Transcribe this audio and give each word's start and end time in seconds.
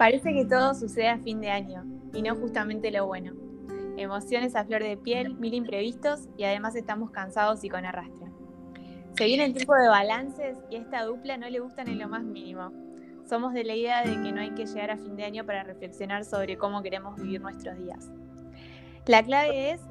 Parece 0.00 0.32
que 0.32 0.46
todo 0.46 0.72
sucede 0.72 1.10
a 1.10 1.18
fin 1.18 1.42
de 1.42 1.50
año 1.50 1.84
y 2.14 2.22
no 2.22 2.34
justamente 2.34 2.90
lo 2.90 3.06
bueno. 3.06 3.34
Emociones 3.98 4.56
a 4.56 4.64
flor 4.64 4.82
de 4.82 4.96
piel, 4.96 5.34
mil 5.34 5.52
imprevistos 5.52 6.26
y 6.38 6.44
además 6.44 6.74
estamos 6.74 7.10
cansados 7.10 7.62
y 7.64 7.68
con 7.68 7.84
arrastre. 7.84 8.32
Se 9.18 9.26
viene 9.26 9.44
el 9.44 9.52
tiempo 9.52 9.74
de 9.74 9.88
balances 9.88 10.56
y 10.70 10.76
a 10.76 10.78
esta 10.78 11.04
dupla 11.04 11.36
no 11.36 11.50
le 11.50 11.60
gustan 11.60 11.86
en 11.88 11.98
lo 11.98 12.08
más 12.08 12.22
mínimo. 12.22 12.72
Somos 13.28 13.52
de 13.52 13.62
la 13.62 13.74
idea 13.74 14.02
de 14.02 14.12
que 14.22 14.32
no 14.32 14.40
hay 14.40 14.52
que 14.52 14.64
llegar 14.64 14.90
a 14.90 14.96
fin 14.96 15.16
de 15.16 15.24
año 15.24 15.44
para 15.44 15.64
reflexionar 15.64 16.24
sobre 16.24 16.56
cómo 16.56 16.82
queremos 16.82 17.20
vivir 17.20 17.42
nuestros 17.42 17.76
días. 17.76 18.10
La 19.04 19.22
clave 19.22 19.72
es 19.72 19.82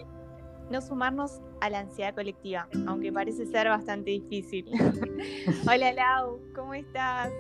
no 0.72 0.82
sumarnos 0.82 1.40
a 1.62 1.70
la 1.70 1.82
ansiedad 1.82 2.16
colectiva, 2.16 2.68
aunque 2.88 3.14
parece 3.14 3.46
ser 3.46 3.70
bastante 3.70 4.10
difícil. 4.10 4.72
Hola 5.72 5.94
Lau, 5.94 6.42
¿cómo 6.56 6.74
estás? 6.74 7.32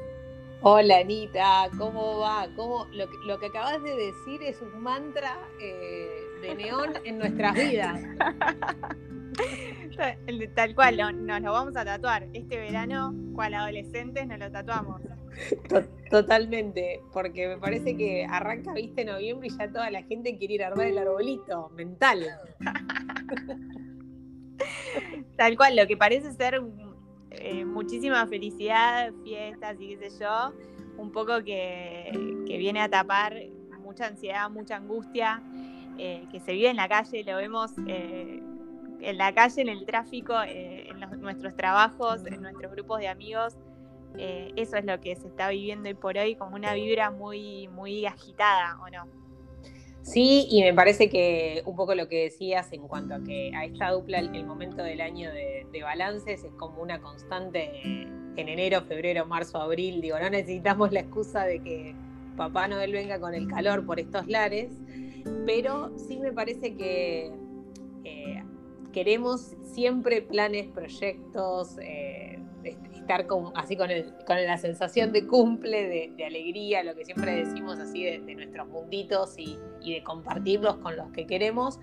Hola 0.61 0.97
Anita, 0.97 1.69
¿cómo 1.77 2.19
va? 2.19 2.49
¿Cómo, 2.57 2.85
lo, 2.91 3.39
que, 3.39 3.45
acabas 3.45 3.81
de 3.81 3.95
decir 3.95 4.43
es 4.43 4.61
un 4.61 4.83
mantra 4.83 5.37
eh, 5.61 6.09
de 6.41 6.53
neón 6.53 6.95
en 7.05 7.17
nuestras 7.17 7.55
vidas. 7.55 8.01
Tal 10.55 10.75
cual, 10.75 10.97
nos 11.25 11.41
lo 11.41 11.53
vamos 11.53 11.77
a 11.77 11.85
tatuar. 11.85 12.27
Este 12.33 12.57
verano, 12.57 13.15
cual 13.33 13.53
adolescentes, 13.53 14.27
nos 14.27 14.37
lo 14.37 14.51
tatuamos. 14.51 15.01
Totalmente, 16.09 16.99
porque 17.13 17.47
me 17.47 17.57
parece 17.57 17.95
que 17.95 18.25
arranca, 18.29 18.73
viste, 18.73 19.05
noviembre 19.05 19.47
y 19.47 19.57
ya 19.57 19.71
toda 19.71 19.89
la 19.89 20.03
gente 20.03 20.37
quiere 20.37 20.55
ir 20.55 20.63
a 20.63 20.67
armar 20.67 20.87
el 20.87 20.97
arbolito 20.97 21.69
mental. 21.69 22.25
Tal 25.37 25.55
cual, 25.55 25.77
lo 25.77 25.87
que 25.87 25.95
parece 25.95 26.33
ser 26.33 26.59
eh, 27.31 27.65
muchísima 27.65 28.25
felicidad, 28.27 29.13
fiestas 29.23 29.75
y 29.79 29.95
qué 29.95 30.09
sé 30.09 30.23
yo, 30.23 30.53
un 30.97 31.11
poco 31.11 31.43
que, 31.43 32.11
viene 32.45 32.81
a 32.81 32.89
tapar 32.89 33.35
mucha 33.81 34.07
ansiedad, 34.07 34.49
mucha 34.49 34.75
angustia, 34.75 35.41
eh, 35.97 36.25
que 36.31 36.39
se 36.39 36.53
vive 36.53 36.69
en 36.69 36.75
la 36.75 36.89
calle, 36.89 37.23
lo 37.23 37.37
vemos 37.37 37.71
eh, 37.87 38.41
en 39.01 39.17
la 39.17 39.33
calle, 39.33 39.61
en 39.61 39.69
el 39.69 39.85
tráfico, 39.85 40.33
en 40.43 40.99
nuestros 41.21 41.55
trabajos, 41.55 42.25
en 42.25 42.41
nuestros 42.41 42.71
grupos 42.71 42.99
de 42.99 43.07
amigos. 43.07 43.57
eso 44.17 44.77
es 44.77 44.85
lo 44.85 44.99
que 44.99 45.15
se 45.15 45.27
está 45.27 45.49
viviendo 45.49 45.87
hoy 45.87 45.95
por 45.95 46.17
hoy, 46.17 46.35
como 46.35 46.55
una 46.55 46.73
vibra 46.73 47.11
muy, 47.11 47.67
muy 47.69 48.05
agitada, 48.05 48.77
¿o 48.81 48.89
no? 48.89 49.18
Sí, 50.09 50.47
y 50.49 50.63
me 50.63 50.73
parece 50.73 51.07
que 51.07 51.61
un 51.67 51.75
poco 51.75 51.93
lo 51.93 52.07
que 52.07 52.23
decías 52.23 52.73
en 52.73 52.87
cuanto 52.87 53.13
a 53.13 53.19
que 53.23 53.51
a 53.55 53.65
esta 53.65 53.91
dupla 53.91 54.17
el, 54.17 54.43
momento 54.43 54.81
del 54.81 55.01
año 55.01 55.29
de, 55.31 55.67
balances 55.83 56.43
es 56.43 56.51
como 56.53 56.81
una 56.81 56.99
constante 56.99 57.69
en 57.83 58.49
enero, 58.49 58.81
febrero, 58.81 59.27
marzo, 59.27 59.59
abril. 59.59 60.01
Digo, 60.01 60.17
no 60.19 60.27
necesitamos 60.31 60.91
la 60.91 61.01
excusa 61.01 61.45
de 61.45 61.59
que 61.61 61.95
Papá 62.35 62.67
Noel 62.67 62.91
venga 62.91 63.19
con 63.19 63.35
el 63.35 63.47
calor 63.47 63.85
por 63.85 63.99
estos 63.99 64.25
lares, 64.27 64.71
pero 65.45 65.95
sí 65.99 66.19
me 66.19 66.31
parece 66.31 66.75
que 66.75 67.31
eh, 68.03 68.43
queremos 68.91 69.55
siempre 69.73 70.23
planes, 70.23 70.69
proyectos, 70.69 71.77
eh, 71.83 72.39
estar 73.09 73.25
así 73.55 73.75
con, 73.75 73.89
la 74.27 74.57
sensación 74.57 75.11
de 75.11 75.25
cumple, 75.25 76.11
de, 76.15 76.25
alegría, 76.25 76.83
lo 76.83 76.95
que 76.95 77.05
siempre 77.05 77.43
decimos 77.43 77.79
así 77.79 78.03
de, 78.03 78.19
nuestros 78.35 78.67
munditos 78.67 79.35
y, 79.37 79.57
de 79.83 80.03
compartirlos 80.03 80.77
con 80.77 80.95
los 80.95 81.09
que 81.11 81.25
queremos, 81.25 81.79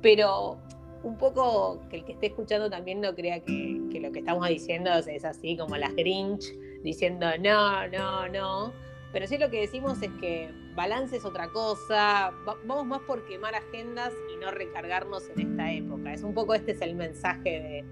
pero 0.00 0.58
un 1.02 1.18
poco 1.18 1.80
que 1.90 1.96
el 1.96 2.04
que 2.04 2.12
esté 2.12 2.26
escuchando 2.26 2.70
también 2.70 3.00
no 3.00 3.14
crea 3.14 3.40
que, 3.40 3.80
lo 4.00 4.10
que 4.10 4.20
estamos 4.20 4.48
diciendo 4.48 4.90
es 4.92 5.24
así 5.24 5.56
como 5.56 5.76
las 5.76 5.94
Grinch 5.94 6.44
diciendo 6.82 7.26
no, 7.38 7.86
no, 7.88 8.28
no. 8.28 8.72
Pero 9.12 9.26
sí 9.26 9.38
lo 9.38 9.50
que 9.50 9.60
decimos 9.60 10.00
es 10.02 10.10
que 10.20 10.50
balance 10.74 11.16
es 11.16 11.24
otra 11.24 11.48
cosa, 11.48 12.32
vamos 12.64 12.86
más 12.86 13.00
por 13.00 13.26
quemar 13.26 13.54
agendas 13.54 14.12
y 14.32 14.36
no 14.36 14.50
recargarnos 14.50 15.28
en 15.30 15.50
esta 15.50 15.72
época. 15.72 16.12
Es 16.12 16.22
un 16.22 16.32
poco 16.32 16.54
este 16.54 16.72
es 16.72 16.80
el 16.80 16.94
mensaje 16.94 17.50
de, 17.50 17.84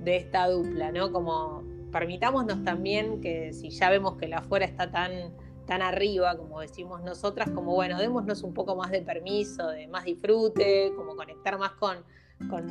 de 0.00 0.16
esta 0.16 0.46
dupla, 0.48 0.92
¿no? 0.92 1.10
Como 1.12 1.64
permitámonos 1.92 2.62
también 2.64 3.20
que 3.20 3.52
si 3.52 3.70
ya 3.70 3.90
vemos 3.90 4.16
que 4.16 4.28
la 4.28 4.38
afuera 4.38 4.66
está 4.66 4.90
tan, 4.90 5.34
tan 5.66 5.82
arriba, 5.82 6.36
como 6.36 6.60
decimos 6.60 7.02
nosotras, 7.02 7.50
como 7.50 7.74
bueno, 7.74 7.98
démonos 7.98 8.42
un 8.42 8.54
poco 8.54 8.76
más 8.76 8.90
de 8.90 9.02
permiso, 9.02 9.68
de 9.68 9.86
más 9.88 10.04
disfrute, 10.04 10.92
como 10.96 11.16
conectar 11.16 11.58
más 11.58 11.72
con, 11.72 12.04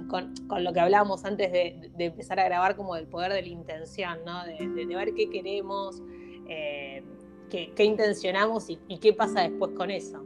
con, 0.07 0.63
lo 0.63 0.73
que 0.73 0.79
hablábamos 0.79 1.25
antes 1.25 1.51
de, 1.51 1.91
empezar 1.97 2.39
a 2.39 2.45
grabar, 2.45 2.75
como 2.75 2.95
del 2.95 3.07
poder 3.07 3.33
de 3.33 3.41
la 3.41 3.47
intención, 3.47 4.19
¿no? 4.25 4.45
de, 4.45 4.85
ver 4.85 5.13
qué 5.13 5.29
queremos, 5.29 6.01
eh, 6.47 7.03
qué, 7.49 7.83
intencionamos 7.83 8.69
y, 8.69 8.79
y 8.87 8.99
qué 8.99 9.13
pasa 9.13 9.41
después 9.41 9.71
con 9.71 9.91
eso. 9.91 10.23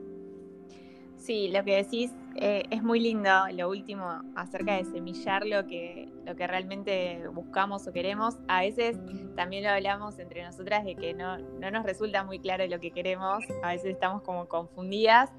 Sí, 1.20 1.50
lo 1.50 1.66
que 1.66 1.76
decís 1.76 2.14
eh, 2.38 2.64
es 2.72 2.82
muy 2.82 3.02
lindo 3.02 3.30
lo 3.54 3.70
último 3.70 4.22
acerca 4.36 4.78
de 4.78 4.86
semillar 4.86 5.46
lo 5.46 5.68
que, 5.68 6.08
lo 6.26 6.34
que 6.38 6.48
realmente 6.48 7.28
buscamos 7.34 7.86
o 7.88 7.92
queremos. 7.92 8.38
A 8.48 8.62
veces 8.62 8.98
también 9.36 9.66
lo 9.66 9.70
hablamos 9.70 10.18
entre 10.18 10.44
nosotras 10.44 10.86
de 10.86 10.96
que 10.96 11.14
no, 11.14 11.38
nos 11.38 11.84
resulta 11.84 12.24
muy 12.24 12.40
claro 12.40 12.66
lo 12.68 12.80
que 12.80 12.92
queremos, 12.92 13.44
a 13.62 13.68
veces 13.70 13.92
estamos 13.92 14.22
como 14.22 14.48
confundidas, 14.48 15.30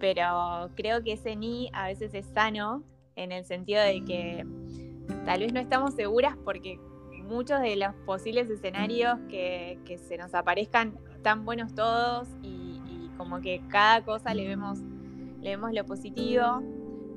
pero 0.00 0.70
creo 0.74 1.02
que 1.04 1.12
ese 1.12 1.36
ni 1.36 1.68
a 1.74 1.88
veces 1.88 2.14
es 2.14 2.26
sano 2.26 2.82
en 3.14 3.30
el 3.30 3.44
sentido 3.44 3.82
de 3.82 4.02
que 4.04 4.46
tal 5.26 5.40
vez 5.40 5.52
no 5.52 5.60
estamos 5.60 5.94
seguras 5.94 6.36
porque 6.42 6.80
muchos 7.22 7.60
de 7.60 7.76
los 7.76 7.94
posibles 8.06 8.48
escenarios 8.48 9.18
que, 9.28 9.78
se 10.08 10.16
nos 10.16 10.34
aparezcan 10.34 10.98
están 11.14 11.44
buenos 11.44 11.74
todos 11.74 12.28
y 12.42 13.10
como 13.18 13.40
que 13.42 13.60
cada 13.68 14.02
cosa 14.04 14.32
le 14.32 14.46
vemos 14.46 14.78
leemos 15.40 15.72
lo 15.72 15.84
positivo, 15.84 16.62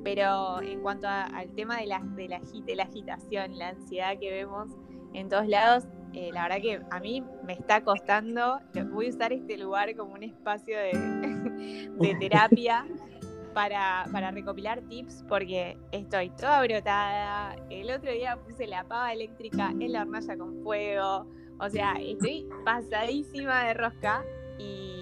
pero 0.04 0.60
en 0.62 0.80
cuanto 0.80 1.06
al 1.08 1.52
tema 1.54 1.78
de 1.78 1.86
la, 1.86 2.00
de, 2.00 2.28
la, 2.28 2.40
de 2.40 2.76
la 2.76 2.84
agitación, 2.84 3.58
la 3.58 3.70
ansiedad 3.70 4.18
que 4.18 4.30
vemos 4.30 4.68
en 5.14 5.28
todos 5.28 5.46
lados, 5.46 5.86
eh, 6.14 6.30
la 6.32 6.42
verdad 6.42 6.60
que 6.60 6.80
a 6.90 7.00
mí 7.00 7.24
me 7.44 7.54
está 7.54 7.82
costando, 7.82 8.60
voy 8.90 9.06
a 9.06 9.08
usar 9.10 9.32
este 9.32 9.56
lugar 9.56 9.94
como 9.96 10.14
un 10.14 10.22
espacio 10.22 10.76
de, 10.76 10.92
de 11.98 12.14
terapia 12.16 12.86
para, 13.54 14.06
para, 14.12 14.30
recopilar 14.30 14.80
tips 14.82 15.24
porque 15.28 15.78
estoy 15.90 16.30
toda 16.30 16.62
brotada, 16.62 17.56
el 17.70 17.90
otro 17.90 18.12
día 18.12 18.36
puse 18.36 18.66
la 18.66 18.84
pava 18.84 19.12
eléctrica 19.12 19.70
en 19.78 19.92
la 19.92 20.02
hornalla 20.02 20.36
con 20.36 20.62
fuego, 20.62 21.26
o 21.58 21.68
sea, 21.70 21.94
estoy 22.00 22.46
pasadísima 22.64 23.64
de 23.64 23.74
rosca 23.74 24.24
y 24.62 24.92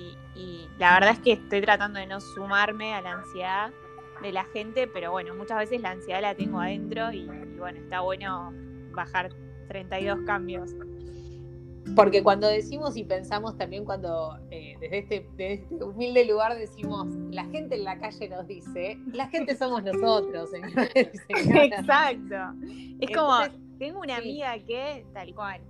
y 0.40 0.68
la 0.78 0.94
verdad 0.94 1.10
es 1.12 1.18
que 1.18 1.32
estoy 1.32 1.60
tratando 1.60 1.98
de 1.98 2.06
no 2.06 2.20
sumarme 2.20 2.94
a 2.94 3.02
la 3.02 3.12
ansiedad 3.12 3.70
de 4.22 4.32
la 4.32 4.44
gente, 4.44 4.86
pero 4.86 5.10
bueno, 5.10 5.34
muchas 5.34 5.58
veces 5.58 5.80
la 5.80 5.90
ansiedad 5.90 6.22
la 6.22 6.34
tengo 6.34 6.60
adentro 6.60 7.12
y, 7.12 7.26
bueno, 7.58 7.78
está 7.78 8.00
bueno 8.00 8.52
bajar 8.92 9.30
32 9.68 10.20
cambios. 10.26 10.74
Porque 11.96 12.22
cuando 12.22 12.46
decimos 12.46 12.96
y 12.96 13.04
pensamos 13.04 13.56
también 13.56 13.84
cuando 13.84 14.38
eh, 14.50 14.76
desde, 14.80 14.98
este, 14.98 15.26
desde, 15.36 15.52
este, 15.54 15.84
humilde 15.84 16.24
lugar 16.26 16.56
decimos, 16.56 17.08
la 17.30 17.44
gente 17.46 17.76
en 17.76 17.84
la 17.84 17.98
calle 17.98 18.28
nos 18.28 18.46
dice, 18.46 18.98
la 19.12 19.28
gente 19.28 19.56
somos 19.56 19.82
nosotros, 19.82 20.50
señores. 20.50 20.92
Exacto. 21.28 22.36
Es 23.00 23.16
como, 23.16 23.38
tengo 23.78 24.00
una 24.00 24.18
amiga 24.18 24.58
que 24.58 25.04
tal 25.14 25.34
cual, 25.34 25.60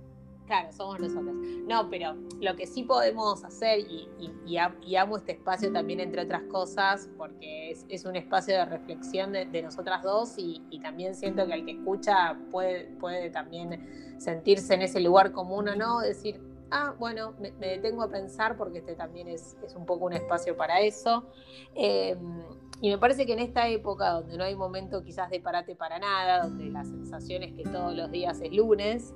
Claro, 0.51 0.69
somos 0.73 0.99
nosotros. 0.99 1.33
No, 1.65 1.89
pero 1.89 2.13
lo 2.41 2.57
que 2.57 2.67
sí 2.67 2.83
podemos 2.83 3.41
hacer, 3.45 3.79
y, 3.79 4.57
amo 4.97 5.15
este 5.15 5.31
espacio 5.31 5.71
también, 5.71 6.01
entre 6.01 6.23
otras 6.23 6.43
cosas, 6.51 7.09
porque 7.17 7.71
es, 7.87 8.03
un 8.03 8.17
espacio 8.17 8.55
de 8.55 8.65
reflexión 8.65 9.31
de, 9.31 9.61
nosotras 9.61 10.03
dos 10.03 10.33
y, 10.35 10.59
también 10.83 11.15
siento 11.15 11.47
que 11.47 11.53
el 11.53 11.63
que 11.63 11.71
escucha 11.71 12.37
puede, 12.51 12.87
puede 12.99 13.29
también 13.29 14.19
sentirse 14.19 14.73
en 14.73 14.81
ese 14.81 14.99
lugar 14.99 15.31
común 15.31 15.69
o 15.69 15.75
no, 15.77 16.01
decir, 16.01 16.41
ah, 16.69 16.95
bueno, 16.99 17.33
me, 17.39 17.51
detengo 17.51 18.03
a 18.03 18.09
pensar 18.09 18.57
porque 18.57 18.79
este 18.79 18.95
también 18.95 19.29
es, 19.29 19.55
un 19.73 19.85
poco 19.85 20.03
un 20.03 20.11
espacio 20.11 20.57
para 20.57 20.81
eso. 20.81 21.29
Em, 21.75 22.41
y 22.81 22.89
me 22.89 22.97
parece 22.97 23.25
que 23.25 23.31
en 23.31 23.39
esta 23.39 23.69
época 23.69 24.09
donde 24.09 24.35
no 24.35 24.43
hay 24.43 24.57
momento 24.57 25.01
quizás 25.01 25.29
de 25.29 25.39
parate 25.39 25.77
para 25.77 25.97
nada, 25.97 26.43
donde 26.43 26.65
la 26.65 26.83
sensación 26.83 27.41
es 27.43 27.53
que 27.53 27.63
todos 27.63 27.95
los 27.95 28.11
días 28.11 28.41
es 28.41 28.51
lunes, 28.51 29.13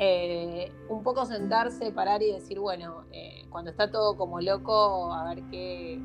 eh, 0.00 0.70
un 0.88 1.02
poco 1.02 1.26
sentarse, 1.26 1.90
parar 1.90 2.22
y 2.22 2.30
decir, 2.30 2.60
bueno, 2.60 3.06
eh, 3.10 3.44
cuando 3.50 3.72
está 3.72 3.90
todo 3.90 4.16
como 4.16 4.40
loco, 4.40 5.12
a 5.12 5.34
ver 5.34 5.42
qué, 5.50 6.00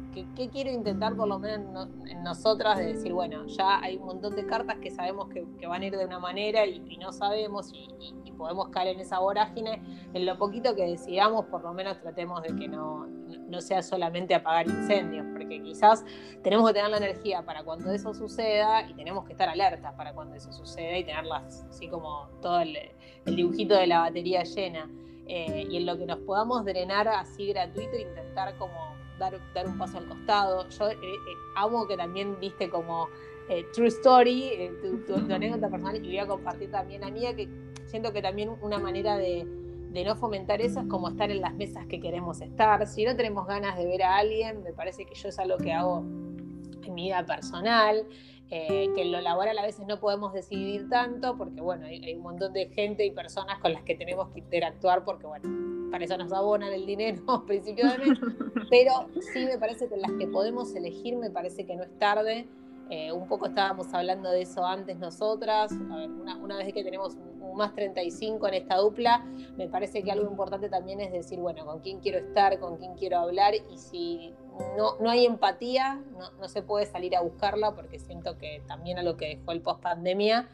quiero 0.51 0.71
intentar 0.71 1.15
por 1.15 1.27
lo 1.27 1.37
menos 1.37 1.89
en, 2.07 2.23
nosotras, 2.23 2.79
de 2.79 2.93
decir, 2.93 3.13
bueno, 3.13 3.45
ya 3.45 3.79
hay 3.81 3.97
un 3.97 4.05
montón 4.05 4.35
de 4.35 4.47
cartas 4.47 4.77
que 4.79 4.89
sabemos 4.89 5.29
que, 5.29 5.67
van 5.67 5.83
a 5.83 5.85
ir 5.85 5.95
de 5.95 6.05
una 6.05 6.17
manera 6.17 6.65
y, 6.65 6.97
no 6.97 7.11
sabemos 7.11 7.71
y, 7.71 8.31
podemos 8.35 8.69
caer 8.69 8.95
en 8.95 8.99
esa 8.99 9.19
vorágine. 9.19 9.79
En 10.13 10.25
lo 10.25 10.39
poquito 10.39 10.75
que 10.75 10.87
decidamos, 10.87 11.45
por 11.45 11.61
lo 11.61 11.71
menos 11.71 12.01
tratemos 12.01 12.41
de 12.41 12.55
que 12.55 12.67
no, 12.67 13.05
no 13.53 13.61
sea 13.61 13.81
solamente 13.81 14.35
apagar 14.35 14.67
incendios, 14.67 15.25
porque 15.31 15.61
quizás 15.61 16.03
tenemos 16.41 16.67
que 16.67 16.73
tener 16.73 16.89
la 16.89 16.97
energía 16.97 17.43
para 17.43 17.63
cuando 17.63 17.91
eso 17.91 18.13
suceda 18.13 18.87
y 18.89 18.93
tenemos 18.93 19.25
que 19.25 19.33
estar 19.33 19.49
alertas 19.49 19.93
para 19.93 20.13
cuando 20.13 20.35
eso 20.35 20.51
suceda 20.51 20.97
y 20.97 21.03
tenerlas 21.03 21.65
así 21.69 21.87
como 21.87 22.27
todo 22.41 22.59
el, 22.61 22.77
dibujito 23.25 23.75
de 23.75 23.82
la 23.87 23.99
batería 23.99 24.43
llena. 24.43 24.89
Eh, 25.25 25.67
y 25.69 25.77
en 25.77 25.85
lo 25.85 25.97
que 25.97 26.05
nos 26.05 26.19
podamos 26.19 26.65
drenar 26.65 27.07
así 27.07 27.47
gratuito, 27.47 27.95
intentar 27.95 28.57
como 28.57 28.93
dar, 29.17 29.39
dar 29.53 29.67
un 29.67 29.77
paso 29.77 29.97
al 29.97 30.05
costado. 30.05 30.67
Yo 30.69 30.89
eh, 30.89 30.97
eh, 31.01 31.17
amo 31.55 31.87
que 31.87 31.97
también 31.97 32.39
viste 32.39 32.69
como 32.69 33.07
eh, 33.49 33.65
True 33.73 33.87
Story, 33.87 34.71
tu, 35.05 35.15
anécdota 35.33 35.69
personal, 35.69 35.95
y 35.97 36.07
voy 36.07 36.17
a 36.17 36.27
compartir 36.27 36.71
también 36.71 37.01
la 37.01 37.11
mía, 37.11 37.35
que 37.35 37.49
siento 37.85 38.11
que 38.13 38.21
también 38.21 38.51
una 38.61 38.79
manera 38.79 39.17
de, 39.17 39.45
de 39.91 40.03
no 40.03 40.15
fomentar 40.15 40.61
eso 40.61 40.79
es 40.79 40.87
como 40.87 41.09
estar 41.09 41.29
en 41.31 41.41
las 41.41 41.53
mesas 41.53 41.85
que 41.87 41.99
queremos 41.99 42.41
estar. 42.41 42.85
Si 42.87 43.05
no 43.05 43.15
tenemos 43.15 43.45
ganas 43.47 43.77
de 43.77 43.85
ver 43.85 44.03
a 44.03 44.17
alguien, 44.17 44.63
me 44.63 44.73
parece 44.73 45.05
que 45.05 45.15
yo 45.15 45.29
es 45.29 45.39
algo 45.39 45.57
que 45.57 45.71
hago 45.71 45.99
en 45.99 46.93
mi 46.93 47.03
vida 47.03 47.25
personal. 47.25 48.05
Eh, 48.55 48.91
que 48.93 49.01
en 49.01 49.11
lo 49.11 49.19
laboral 49.19 49.57
a 49.57 49.63
veces 49.63 49.87
no 49.87 49.99
podemos 49.99 50.31
decidir 50.31 50.87
tanto 50.87 51.35
porque, 51.35 51.59
bueno, 51.59 51.87
hay, 51.87 52.13
un 52.13 52.21
montón 52.21 52.53
de 52.53 52.67
gente 52.67 53.03
y 53.03 53.09
personas 53.09 53.57
con 53.57 53.73
las 53.73 53.81
que 53.81 53.95
tenemos 53.95 54.29
que 54.29 54.41
interactuar 54.41 55.03
porque, 55.03 55.25
bueno, 55.25 55.89
para 55.89 56.05
eso 56.05 56.15
nos 56.19 56.31
abonan 56.31 56.71
el 56.71 56.85
dinero 56.85 57.23
a 57.29 57.43
principio 57.47 57.89
de 57.89 57.97
mes, 57.97 58.19
pero 58.69 59.09
sí 59.33 59.43
me 59.45 59.57
parece 59.57 59.87
que 59.87 59.95
en 59.95 60.01
las 60.01 60.11
que 60.19 60.27
podemos 60.27 60.75
elegir 60.75 61.15
me 61.15 61.31
parece 61.31 61.65
que 61.65 61.75
no 61.75 61.81
es 61.81 61.97
tarde. 61.97 62.45
Eh, 62.91 63.11
un 63.11 63.27
poco 63.27 63.47
estábamos 63.47 63.91
hablando 63.91 64.29
de 64.29 64.43
eso 64.43 64.63
antes 64.63 64.99
nosotras, 64.99 65.71
una, 65.71 66.57
vez 66.57 66.71
que 66.73 66.83
tenemos 66.83 67.15
un, 67.15 67.57
más 67.57 67.73
35 67.73 68.49
en 68.49 68.53
esta 68.53 68.77
dupla, 68.77 69.25
me 69.57 69.67
parece 69.67 70.03
que 70.03 70.11
algo 70.11 70.29
importante 70.29 70.69
también 70.69 70.99
es 70.99 71.11
decir, 71.11 71.39
bueno, 71.39 71.65
con 71.65 71.79
quién 71.79 71.99
quiero 72.01 72.19
estar, 72.19 72.59
con 72.59 72.77
quién 72.77 72.93
quiero 72.93 73.17
hablar 73.17 73.55
y 73.55 73.77
si 73.79 74.35
no, 74.77 74.97
no 74.99 75.09
hay 75.09 75.25
empatía, 75.25 76.01
no, 76.39 76.47
se 76.47 76.61
puede 76.61 76.85
salir 76.85 77.15
a 77.15 77.21
buscarla 77.21 77.75
porque 77.75 77.99
siento 77.99 78.37
que 78.37 78.61
también 78.67 78.97
a 78.97 79.03
lo 79.03 79.17
que 79.17 79.37
dejó 79.37 79.51
el 79.51 79.61
post 79.61 79.81
pandemia 79.81 80.47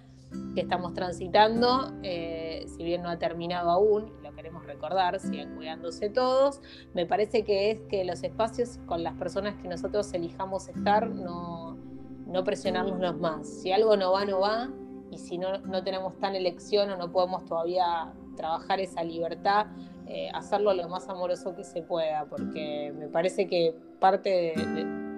que 0.54 0.62
estamos 0.62 0.94
transitando, 0.94 1.92
eh, 2.04 2.66
si 2.68 2.84
bien 2.84 3.01
no 3.01 3.10
ha 3.10 3.18
terminado 3.18 3.72
aún, 3.72 4.13
lo 4.22 4.31
queremos 4.34 4.63
recordar, 4.66 5.19
sigan 5.19 5.56
cuidándose 5.56 6.10
todos, 6.10 6.62
me 6.94 7.07
parece 7.07 7.44
que 7.44 7.72
es 7.72 7.81
que 7.90 8.06
los 8.06 8.22
espacios 8.24 8.78
con 8.86 9.04
las 9.04 9.16
personas 9.16 9.56
que 9.56 9.68
nosotros 9.68 10.13
elijamos 10.13 10.68
estar, 10.68 11.10
no, 11.10 11.78
no 12.28 12.44
presionarnos 12.44 13.18
más. 13.18 13.48
Si 13.48 13.72
algo 13.72 13.98
no 13.98 14.12
va, 14.12 14.25
no 14.25 14.40
va, 14.40 14.69
y 15.10 15.18
si 15.18 15.40
no, 15.40 15.57
no 15.60 15.84
tenemos 15.84 16.18
tan 16.19 16.36
elección 16.36 16.92
o 16.92 16.98
no 16.98 17.12
podemos 17.12 17.46
todavía 17.46 18.13
trabajar 18.36 18.80
esa 18.80 19.04
libertad, 19.04 19.66
eh, 20.12 20.28
hacerlo 20.34 20.74
lo 20.74 20.90
más 20.90 21.08
amoroso 21.08 21.56
que 21.56 21.64
se 21.64 21.84
pueda, 21.84 22.26
porque 22.26 22.92
me 22.98 23.08
parece 23.08 23.48
que 23.48 23.76
parte 24.00 24.56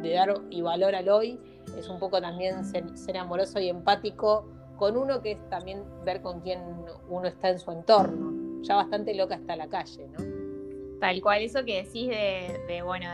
de, 0.02 0.14
dar 0.14 0.34
y 0.50 0.62
valor 0.62 0.96
al 0.96 1.08
hoy 1.08 1.40
es 1.78 1.88
un 1.88 1.98
poco 1.98 2.20
también 2.20 2.66
ser, 2.66 3.18
amoroso 3.18 3.62
y 3.62 3.70
empático 3.70 4.50
con 4.76 4.98
uno, 4.98 5.22
que 5.22 5.32
es 5.34 5.50
también 5.50 5.84
ver 6.04 6.22
con 6.22 6.42
quién 6.42 6.60
uno 7.08 7.26
está 7.26 7.50
en 7.50 7.60
su 7.60 7.72
entorno. 7.72 8.64
Ya 8.64 8.76
bastante 8.76 9.16
loca 9.16 9.36
está 9.36 9.56
la 9.56 9.70
calle, 9.70 10.10
¿no? 10.10 11.00
Tal 11.00 11.22
cual, 11.22 11.42
eso 11.42 11.64
que 11.64 11.84
decís 11.84 12.10
de, 12.10 12.82
bueno, 12.84 13.10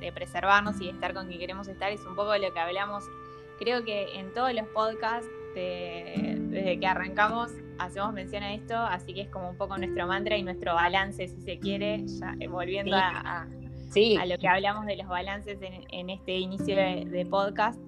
de, 0.00 0.12
preservarnos 0.12 0.80
y 0.80 0.86
de 0.86 0.92
estar 0.92 1.12
con 1.12 1.26
quien 1.26 1.38
queremos 1.38 1.68
estar 1.68 1.92
es 1.92 2.00
un 2.06 2.16
poco 2.16 2.34
lo 2.34 2.52
que 2.54 2.58
hablamos, 2.58 3.04
creo 3.58 3.84
que 3.84 4.18
en 4.18 4.32
todos 4.32 4.54
los 4.54 4.66
podcasts, 4.68 5.28
desde 5.54 6.80
que 6.80 6.86
arrancamos, 6.86 7.50
hacemos 7.80 8.12
mención 8.12 8.42
a 8.42 8.52
esto, 8.52 8.76
así 8.76 9.14
que 9.14 9.22
es 9.22 9.28
como 9.28 9.50
un 9.50 9.56
poco 9.56 9.76
nuestro 9.78 10.06
mantra 10.06 10.36
y 10.36 10.42
nuestro 10.42 10.74
balance, 10.74 11.26
si 11.26 11.40
se 11.40 11.58
quiere, 11.58 12.04
ya 12.06 12.34
eh, 12.38 12.46
volviendo 12.46 12.96
a, 12.96 13.46
lo 14.26 14.38
que 14.38 14.48
hablamos 14.48 14.86
de 14.86 14.96
los 14.96 15.08
balances 15.08 15.58
en, 15.60 16.10
este 16.10 16.38
inicio 16.38 16.76
de, 16.76 17.26
podcast. 17.28 17.80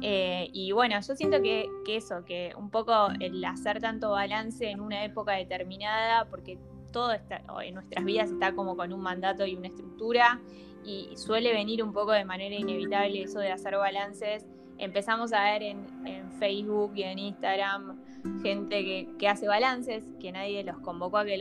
Eh, 0.00 0.48
y 0.52 0.72
bueno, 0.72 0.96
yo 1.00 1.14
siento 1.14 1.42
que, 1.42 1.68
eso, 1.88 2.24
que 2.24 2.52
un 2.56 2.70
poco 2.70 3.08
el 3.20 3.44
hacer 3.44 3.80
tanto 3.80 4.12
balance 4.12 4.70
en 4.70 4.80
una 4.80 5.04
época 5.04 5.32
determinada, 5.32 6.26
porque 6.26 6.58
todo 6.92 7.12
está, 7.12 7.42
en 7.62 7.74
nuestras 7.74 8.04
vidas 8.04 8.30
está 8.30 8.54
como 8.54 8.76
con 8.76 8.92
un 8.92 9.00
mandato 9.00 9.44
y 9.44 9.56
una 9.56 9.68
estructura, 9.68 10.40
y 10.84 11.10
suele 11.16 11.52
venir 11.52 11.82
un 11.82 11.92
poco 11.92 12.12
de 12.12 12.24
manera 12.24 12.54
inevitable 12.54 13.22
eso 13.22 13.38
de 13.38 13.50
hacer 13.50 13.76
balances. 13.76 14.46
Empezamos 14.78 15.32
a 15.32 15.44
ver 15.44 15.62
en, 15.62 16.06
en 16.06 16.30
Facebook 16.32 16.92
y 16.94 17.02
en 17.02 17.18
Instagram 17.18 17.98
gente 18.42 19.06
que, 19.18 19.28
hace 19.28 19.46
balances, 19.46 20.02
que 20.20 20.32
nadie 20.32 20.64
los 20.64 20.78
convocó 20.78 21.18
a 21.18 21.24
que, 21.24 21.36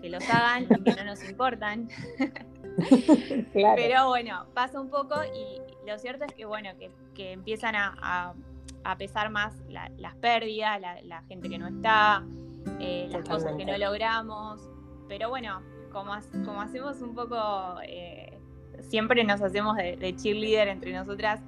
que 0.00 0.10
los 0.10 0.28
hagan 0.28 0.64
y 0.64 0.82
que 0.82 0.94
no 0.96 1.04
nos 1.04 1.28
importan. 1.28 1.88
Pero 3.52 4.08
bueno, 4.08 4.46
pasa 4.52 4.80
un 4.80 4.90
poco 4.90 5.14
y 5.24 5.88
lo 5.88 5.98
cierto 5.98 6.24
es 6.24 6.32
que 6.34 6.44
bueno, 6.44 6.70
que, 7.14 7.32
empiezan 7.32 7.74
a, 7.76 8.34
pesar 8.98 9.30
más 9.30 9.54
las 9.68 10.14
pérdidas, 10.16 10.80
la, 10.80 11.22
gente 11.22 11.48
que 11.48 11.58
no 11.58 11.68
está, 11.68 12.24
eh, 12.80 13.08
las 13.10 13.28
cosas 13.28 13.54
que 13.56 13.64
no 13.64 13.76
logramos. 13.78 14.60
Pero 15.08 15.28
bueno, 15.28 15.62
como, 15.92 16.12
como 16.44 16.60
hacemos 16.60 17.00
un 17.00 17.14
poco, 17.14 17.80
eh, 17.86 18.38
siempre 18.80 19.22
nos 19.22 19.40
hacemos 19.42 19.76
de, 19.76 20.14
cheerleader 20.16 20.68
entre 20.68 20.92
nosotras 20.92 21.40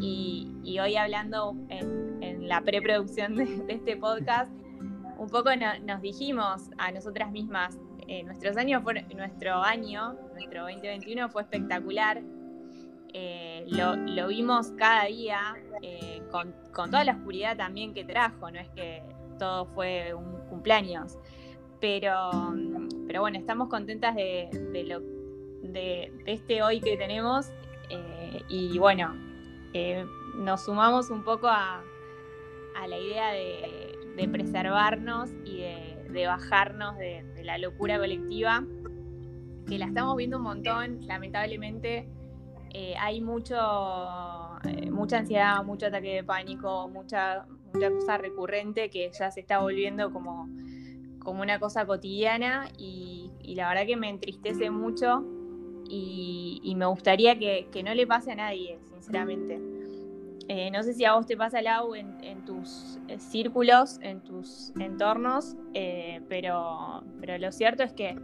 y, 0.00 0.78
hoy 0.78 0.96
hablando 0.96 1.54
en, 1.68 2.02
la 2.48 2.60
preproducción 2.60 3.36
de, 3.36 3.64
este 3.68 3.96
podcast, 3.96 4.50
un 5.16 5.28
poco 5.28 5.50
nos 5.84 6.02
dijimos 6.02 6.70
a 6.78 6.90
nosotras 6.90 7.30
mismas, 7.30 7.78
eh, 8.08 8.24
nuestros 8.24 8.56
años 8.56 8.82
nuestro 9.14 9.62
año, 9.62 10.14
nuestro 10.34 10.62
2021 10.62 11.28
fue 11.28 11.42
espectacular. 11.42 12.20
Eh, 13.14 13.64
lo, 13.68 14.28
vimos 14.28 14.72
cada 14.72 15.04
día 15.04 15.54
eh, 15.82 16.22
con, 16.30 16.54
toda 16.74 17.04
la 17.04 17.12
oscuridad 17.12 17.56
también 17.56 17.94
que 17.94 18.04
trajo, 18.04 18.50
no 18.50 18.58
es 18.58 18.68
que 18.70 19.02
todo 19.38 19.66
fue 19.66 20.14
un 20.14 20.46
cumpleaños. 20.48 21.18
Pero, 21.80 22.30
pero 23.06 23.20
bueno, 23.20 23.38
estamos 23.38 23.68
contentas 23.68 24.14
de, 24.14 24.48
de, 25.62 26.12
este 26.26 26.62
hoy 26.62 26.80
que 26.80 26.96
tenemos 26.96 27.50
y 28.48 28.78
bueno, 28.78 29.14
nos 30.34 30.64
sumamos 30.64 31.10
un 31.10 31.22
poco 31.22 31.48
a, 31.48 31.82
a 32.74 32.86
la 32.86 32.98
idea 32.98 33.32
de, 33.32 34.28
preservarnos 34.28 35.30
y 35.44 35.60
de, 35.60 36.26
bajarnos 36.26 36.96
de, 36.98 37.24
la 37.42 37.58
locura 37.58 37.98
colectiva, 37.98 38.64
que 39.66 39.78
la 39.78 39.86
estamos 39.86 40.16
viendo 40.16 40.38
un 40.38 40.44
montón, 40.44 41.06
lamentablemente. 41.06 42.08
Eh, 42.74 42.94
hay 42.98 43.20
mucho, 43.20 43.56
eh, 44.64 44.90
mucha 44.90 45.18
ansiedad, 45.18 45.62
mucho 45.64 45.86
ataque 45.86 46.14
de 46.14 46.24
pánico, 46.24 46.88
mucha, 46.88 47.46
mucha 47.72 47.90
cosa 47.90 48.16
recurrente 48.16 48.88
que 48.88 49.10
ya 49.12 49.30
se 49.30 49.40
está 49.40 49.58
volviendo 49.58 50.10
como, 50.10 50.48
como 51.18 51.42
una 51.42 51.58
cosa 51.58 51.84
cotidiana 51.84 52.70
y, 52.78 53.30
la 53.54 53.68
verdad 53.68 53.86
que 53.86 53.96
me 53.96 54.08
entristece 54.08 54.70
mucho 54.70 55.22
y, 55.94 56.74
me 56.74 56.86
gustaría 56.86 57.38
que, 57.38 57.68
que, 57.70 57.82
no 57.82 57.94
le 57.94 58.06
pase 58.06 58.32
a 58.32 58.34
nadie, 58.34 58.78
sinceramente. 58.94 59.60
Eh, 60.48 60.70
no 60.70 60.82
sé 60.82 60.94
si 60.94 61.04
a 61.04 61.14
vos 61.14 61.26
te 61.26 61.36
pasa, 61.36 61.60
Lau, 61.60 61.94
en, 61.94 62.22
en 62.24 62.44
tus 62.44 62.98
eh, 63.08 63.18
círculos, 63.18 63.98
en 64.00 64.22
tus 64.22 64.72
entornos, 64.78 65.54
eh, 65.74 66.22
pero, 66.28 67.02
pero 67.20 67.36
lo 67.38 67.52
cierto 67.52 67.82
es 67.82 67.92
que, 67.92 68.18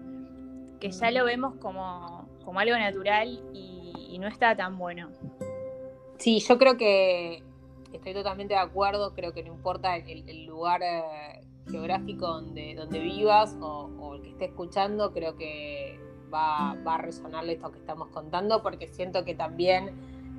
que 0.81 0.91
ya 0.91 1.11
lo 1.11 1.25
vemos 1.25 1.57
como, 1.57 2.29
como 2.45 2.59
algo 2.59 2.77
natural 2.77 3.43
y, 3.53 3.75
no 4.19 4.27
está 4.27 4.57
tan 4.57 4.77
bueno. 4.79 5.11
Sí, 6.17 6.41
yo 6.41 6.59
creo 6.59 6.77
que 6.77 7.45
estoy 7.93 8.15
totalmente 8.15 8.55
de 8.55 8.59
acuerdo, 8.61 9.15
creo 9.15 9.33
que 9.33 9.45
no 9.45 9.55
importa 9.55 9.97
el, 9.97 10.45
lugar 10.45 10.81
geográfico 11.71 12.27
donde, 12.27 12.75
donde 12.75 12.99
vivas 12.99 13.57
o, 13.61 14.17
el 14.17 14.23
que 14.23 14.31
esté 14.31 14.47
escuchando, 14.47 15.13
creo 15.13 15.37
que 15.37 16.01
va, 16.33 16.77
va 16.87 16.95
a 16.95 16.99
resonarle 16.99 17.55
esto 17.55 17.71
que 17.71 17.79
estamos 17.79 18.09
contando, 18.09 18.63
porque 18.63 18.89
siento 18.89 19.25
que 19.25 19.35
también 19.35 19.93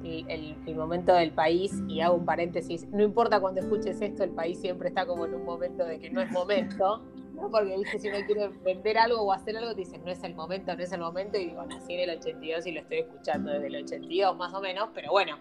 el, 0.03 0.75
momento 0.75 1.13
del 1.13 1.31
país, 1.31 1.83
y 1.87 2.01
hago 2.01 2.15
un 2.15 2.25
paréntesis, 2.25 2.87
no 2.89 3.03
importa 3.03 3.39
cuando 3.39 3.61
escuches 3.61 4.01
esto, 4.01 4.23
el 4.23 4.31
país 4.31 4.59
siempre 4.59 4.89
está 4.89 5.05
como 5.05 5.25
en 5.25 5.33
un 5.33 5.45
momento 5.45 5.85
de 5.85 5.99
que 5.99 6.09
no 6.09 6.21
es 6.21 6.31
momento, 6.31 7.03
¿no? 7.33 7.49
porque 7.49 7.75
¿viste? 7.77 7.99
si 7.99 8.07
uno 8.07 8.17
quiere 8.25 8.49
vender 8.63 8.97
algo 8.97 9.21
o 9.21 9.33
hacer 9.33 9.57
algo, 9.57 9.71
te 9.71 9.81
dicen 9.81 10.03
no 10.03 10.11
es 10.11 10.23
el 10.23 10.35
momento, 10.35 10.75
no 10.75 10.83
es 10.83 10.91
el 10.91 11.01
momento, 11.01 11.37
y 11.37 11.47
digo, 11.47 11.65
nací 11.65 11.93
en 11.93 12.09
el 12.09 12.17
82 12.17 12.65
y 12.67 12.71
lo 12.71 12.79
estoy 12.81 12.99
escuchando 12.99 13.51
desde 13.51 13.67
el 13.67 13.75
82 13.83 14.37
más 14.37 14.53
o 14.53 14.61
menos, 14.61 14.89
pero 14.93 15.11
bueno, 15.11 15.37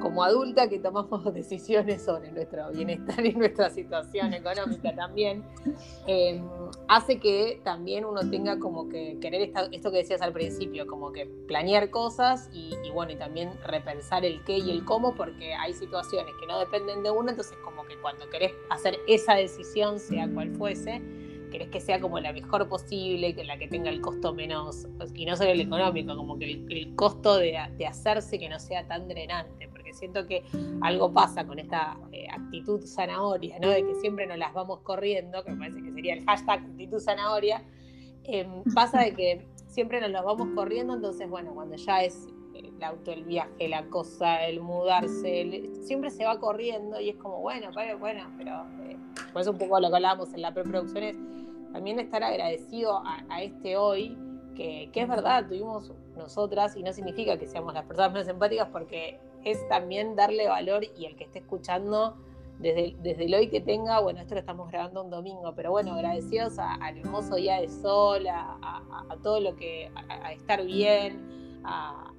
como 0.00 0.22
adulta 0.24 0.68
que 0.68 0.78
tomamos 0.78 1.22
decisiones 1.34 2.02
sobre 2.02 2.30
nuestro 2.32 2.70
bienestar 2.70 3.24
y 3.24 3.32
nuestra 3.32 3.70
situación 3.70 4.32
económica 4.32 4.94
también, 4.94 5.44
em, 6.06 6.44
hace 6.88 7.18
que 7.18 7.60
también 7.64 8.04
uno 8.04 8.28
tenga 8.28 8.58
como 8.58 8.88
que 8.88 9.18
querer 9.20 9.52
esto 9.72 9.90
que 9.90 9.98
decías 9.98 10.22
al 10.22 10.32
principio, 10.32 10.86
como 10.86 11.12
que 11.12 11.26
planear 11.46 11.90
cosas 11.90 12.48
y, 12.52 12.74
y, 12.84 12.90
bueno, 12.90 13.12
y 13.12 13.16
también 13.16 13.50
repensar 13.64 14.24
el 14.24 14.42
qué 14.44 14.58
y 14.58 14.70
el 14.70 14.84
cómo, 14.84 15.14
porque 15.14 15.54
hay 15.54 15.72
situaciones 15.74 16.34
que 16.40 16.46
no 16.46 16.58
dependen 16.58 17.02
de 17.02 17.10
uno, 17.10 17.30
entonces 17.30 17.56
como 17.64 17.84
que 17.84 17.96
cuando 18.00 18.28
querés 18.30 18.52
hacer 18.70 18.98
esa 19.06 19.34
decisión, 19.34 19.98
sea 19.98 20.28
cual 20.28 20.50
fuese, 20.56 21.02
querés 21.50 21.68
que 21.68 21.80
sea 21.80 22.00
como 22.00 22.20
la 22.20 22.32
mejor 22.32 22.68
posible, 22.68 23.34
que 23.34 23.44
la 23.44 23.58
que 23.58 23.68
tenga 23.68 23.90
el 23.90 24.00
costo 24.00 24.34
menos, 24.34 24.86
y 25.14 25.26
no 25.26 25.36
solo 25.36 25.50
el 25.50 25.60
económico, 25.60 26.16
como 26.16 26.38
que 26.38 26.52
el, 26.52 26.94
costo 26.94 27.36
de, 27.36 27.56
hacerse 27.86 28.38
que 28.38 28.48
no 28.48 28.58
sea 28.58 28.86
tan 28.86 29.08
drenante, 29.08 29.68
porque 29.68 29.92
siento 29.94 30.26
que 30.26 30.44
algo 30.80 31.12
pasa 31.12 31.46
con 31.46 31.58
esta 31.58 31.98
eh, 32.12 32.26
actitud 32.30 32.80
zanahoria, 32.84 33.58
¿no? 33.58 33.68
De 33.68 33.84
que 33.84 33.94
siempre 33.96 34.26
nos 34.26 34.38
las 34.38 34.52
vamos 34.52 34.80
corriendo, 34.80 35.44
que 35.44 35.52
me 35.52 35.58
parece 35.58 35.82
que 35.82 35.92
sería 35.92 36.14
el 36.14 36.24
hashtag 36.24 36.60
actitud 36.60 36.98
zanahoria, 36.98 37.62
em, 38.24 38.62
pasa 38.74 39.02
de 39.02 39.14
que 39.14 39.46
siempre 39.66 40.00
nos 40.00 40.10
las 40.10 40.24
vamos 40.24 40.48
corriendo, 40.54 40.94
entonces, 40.94 41.28
bueno, 41.28 41.52
cuando 41.54 41.76
ya 41.76 42.02
es 42.02 42.28
el 42.78 42.84
auto, 42.84 43.10
el 43.10 43.24
viaje, 43.24 43.68
la 43.68 43.84
cosa, 43.86 44.44
el 44.46 44.60
mudarse, 44.60 45.68
siempre 45.82 46.10
se 46.10 46.24
va 46.24 46.38
corriendo 46.38 47.00
y 47.00 47.10
es 47.10 47.16
como, 47.16 47.40
bueno, 47.40 47.70
bueno, 47.98 48.22
pero 48.38 48.64
eh, 48.84 48.96
por 49.32 49.48
un 49.48 49.58
poco 49.58 49.80
lo 49.80 49.90
que 49.90 49.96
hablábamos 49.96 50.32
en 50.32 50.42
la 50.42 50.54
preproducción 50.54 51.02
es 51.04 51.16
también 51.72 51.98
estar 51.98 52.22
agradecido 52.22 53.02
a, 53.04 53.42
este 53.42 53.76
hoy, 53.76 54.16
que, 54.54 54.90
que, 54.92 55.02
es 55.02 55.08
verdad, 55.08 55.46
tuvimos 55.46 55.92
nosotras 56.16 56.76
y 56.76 56.82
no 56.82 56.92
significa 56.92 57.36
que 57.36 57.46
seamos 57.46 57.74
las 57.74 57.84
personas 57.84 58.12
menos 58.12 58.28
empáticas 58.28 58.68
porque 58.72 59.18
es 59.44 59.68
también 59.68 60.16
darle 60.16 60.48
valor 60.48 60.84
y 60.96 61.06
el 61.06 61.16
que 61.16 61.24
esté 61.24 61.40
escuchando 61.40 62.16
desde, 62.58 62.96
desde 63.00 63.24
el 63.26 63.34
hoy 63.34 63.48
que 63.48 63.60
tenga, 63.60 64.00
bueno, 64.00 64.20
esto 64.20 64.34
lo 64.34 64.40
estamos 64.40 64.70
grabando 64.70 65.02
un 65.04 65.10
domingo, 65.10 65.52
pero 65.54 65.70
bueno, 65.70 65.94
agradecidos 65.94 66.58
al 66.58 66.98
hermoso 66.98 67.36
día 67.36 67.60
de 67.60 67.68
sol, 67.68 68.26
a, 68.28 69.16
todo 69.22 69.40
lo 69.40 69.56
que, 69.56 69.90
a, 69.94 70.32
estar 70.32 70.64
bien, 70.64 71.60
a, 71.64 72.12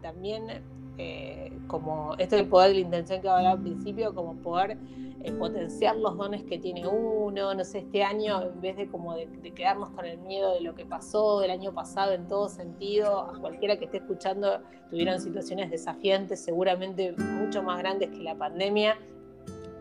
también 0.00 0.62
eh, 0.98 1.50
como 1.68 2.14
esto 2.18 2.36
del 2.36 2.48
poder 2.48 2.68
de 2.68 2.74
la 2.74 2.80
intención 2.80 3.22
que 3.22 3.28
hablaba 3.28 3.52
al 3.52 3.62
principio, 3.62 4.14
como 4.14 4.34
poder 4.36 4.76
eh, 5.22 5.32
potenciar 5.32 5.96
los 5.96 6.18
dones 6.18 6.42
que 6.42 6.58
tiene 6.58 6.86
uno, 6.86 7.54
no 7.54 7.64
sé, 7.64 7.78
este 7.78 8.02
año, 8.02 8.42
en 8.42 8.60
vez 8.60 8.76
de 8.76 8.88
como 8.88 9.16
de, 9.16 9.26
quedarnos 9.54 9.88
con 9.90 10.04
el 10.04 10.18
miedo 10.18 10.52
de 10.52 10.60
lo 10.60 10.74
que 10.74 10.84
pasó 10.84 11.40
del 11.40 11.50
año 11.50 11.72
pasado 11.72 12.12
en 12.12 12.28
todo 12.28 12.48
sentido, 12.48 13.20
a 13.20 13.38
cualquiera 13.38 13.78
que 13.78 13.86
esté 13.86 13.98
escuchando 13.98 14.60
tuvieron 14.90 15.18
situaciones 15.20 15.70
desafiantes, 15.70 16.44
seguramente 16.44 17.12
mucho 17.12 17.62
más 17.62 17.78
grandes 17.78 18.10
que 18.10 18.18
la 18.18 18.34
pandemia, 18.34 18.98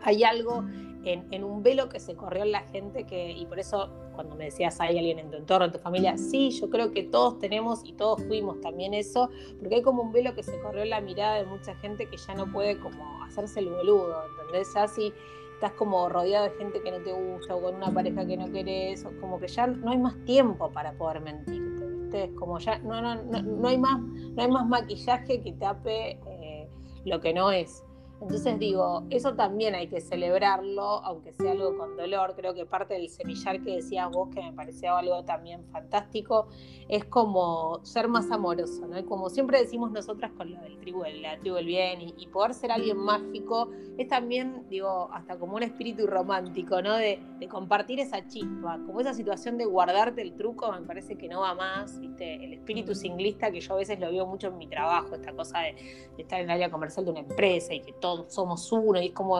hay 0.03 0.23
algo 0.23 0.63
en, 1.03 1.43
un 1.43 1.61
velo 1.61 1.89
que 1.89 1.99
se 1.99 2.15
corrió 2.15 2.43
en 2.43 2.51
la 2.51 2.61
gente 2.61 3.03
que, 3.03 3.31
y 3.31 3.45
por 3.45 3.59
eso 3.59 3.89
cuando 4.13 4.35
me 4.35 4.45
decías, 4.45 4.79
¿hay 4.79 4.97
alguien 4.97 5.19
en 5.19 5.29
tu 5.29 5.37
entorno, 5.37 5.65
en 5.65 5.71
tu 5.71 5.79
familia? 5.79 6.17
Sí, 6.17 6.51
yo 6.51 6.69
creo 6.69 6.91
que 6.91 7.03
todos 7.03 7.39
tenemos 7.39 7.81
y 7.85 7.93
todos 7.93 8.23
fuimos 8.23 8.61
también 8.61 8.93
eso, 8.93 9.29
porque 9.59 9.75
hay 9.75 9.81
como 9.81 10.03
un 10.03 10.11
velo 10.11 10.33
que 10.35 10.43
se 10.43 10.59
corrió 10.59 10.83
en 10.83 10.89
la 10.89 11.01
mirada 11.01 11.37
de 11.37 11.45
mucha 11.45 11.75
gente 11.75 12.07
que 12.07 12.17
ya 12.17 12.33
no 12.35 12.51
puede 12.51 12.79
como 12.79 13.23
hacerse 13.23 13.59
el 13.59 13.69
boludo, 13.69 14.15
¿entendés? 14.39 14.73
Ya 14.73 14.87
si 14.87 15.13
estás 15.53 15.73
como 15.73 16.09
rodeado 16.09 16.45
de 16.45 16.57
gente 16.57 16.81
que 16.81 16.91
no 16.91 16.97
te 17.03 17.13
gusta 17.13 17.55
o 17.55 17.61
con 17.61 17.75
una 17.75 17.93
pareja 17.93 18.25
que 18.25 18.35
no 18.35 18.51
querés, 18.51 19.05
o 19.05 19.11
como 19.21 19.39
que 19.39 19.47
ya 19.47 19.67
no 19.67 19.91
hay 19.91 19.97
más 19.97 20.15
tiempo 20.25 20.71
para 20.71 20.93
poder 20.93 21.21
mentirte, 21.21 21.85
¿viste? 21.85 22.35
Como 22.35 22.57
ya 22.57 22.79
no, 22.79 22.99
no, 23.01 23.15
no, 23.23 23.67
hay, 23.67 23.77
más, 23.77 24.01
no 24.01 24.41
hay 24.41 24.49
más 24.49 24.67
maquillaje 24.67 25.41
que 25.41 25.53
tape 25.53 26.19
eh, 26.27 26.67
lo 27.05 27.19
que 27.19 27.33
no 27.33 27.51
es. 27.51 27.83
Entonces 28.21 28.59
digo, 28.59 29.03
eso 29.09 29.33
también 29.33 29.73
hay 29.73 29.87
que 29.87 29.99
celebrarlo, 29.99 31.03
aunque 31.03 31.33
sea 31.33 31.53
algo 31.53 31.75
con 31.75 31.97
dolor. 31.97 32.35
Creo 32.35 32.53
que 32.53 32.67
parte 32.67 32.93
del 32.93 33.09
semillar 33.09 33.61
que 33.63 33.77
decías 33.77 34.11
vos, 34.11 34.29
que 34.29 34.41
me 34.41 34.53
pareció 34.53 34.95
algo 34.95 35.23
también 35.25 35.65
fantástico, 35.71 36.47
es 36.87 37.03
como 37.05 37.83
ser 37.83 38.07
más 38.07 38.29
amoroso, 38.29 38.85
¿no? 38.85 39.03
Como 39.07 39.29
siempre 39.29 39.59
decimos 39.59 39.91
nosotras 39.91 40.31
con 40.37 40.51
lo 40.51 40.61
del 40.61 40.77
tribu, 40.77 41.03
la 41.03 41.39
tribu 41.39 41.55
del 41.55 41.65
bien, 41.65 42.01
y, 42.01 42.27
poder 42.27 42.53
ser 42.53 42.71
alguien 42.71 42.97
mágico, 42.97 43.69
es 43.97 44.07
también, 44.07 44.65
digo, 44.69 45.09
hasta 45.11 45.37
como 45.37 45.55
un 45.55 45.63
espíritu 45.63 46.05
romántico, 46.05 46.81
¿no? 46.81 46.95
De, 46.95 47.19
compartir 47.49 47.99
esa 47.99 48.25
chispa, 48.27 48.79
como 48.85 49.01
esa 49.01 49.13
situación 49.13 49.57
de 49.57 49.65
guardarte 49.65 50.21
el 50.21 50.35
truco, 50.35 50.71
me 50.71 50.83
parece 50.83 51.17
que 51.17 51.27
no 51.27 51.41
va 51.41 51.55
más, 51.55 51.99
¿viste? 51.99 52.35
El 52.35 52.53
espíritu 52.53 52.93
singlista 52.93 53.51
que 53.51 53.59
yo 53.59 53.73
a 53.73 53.77
veces 53.77 53.99
lo 53.99 54.09
veo 54.11 54.27
mucho 54.27 54.47
en 54.47 54.57
mi 54.59 54.67
trabajo, 54.67 55.15
esta 55.15 55.33
cosa 55.33 55.59
de, 55.59 55.73
de 56.15 56.21
estar 56.21 56.39
en 56.39 56.45
el 56.45 56.51
área 56.51 56.69
comercial 56.69 57.03
de 57.03 57.11
una 57.11 57.19
empresa 57.21 57.73
y 57.73 57.81
que 57.81 57.93
todo 57.93 58.10
somos 58.29 58.71
uno 58.71 59.01
y 59.01 59.07
es 59.07 59.13
como, 59.13 59.39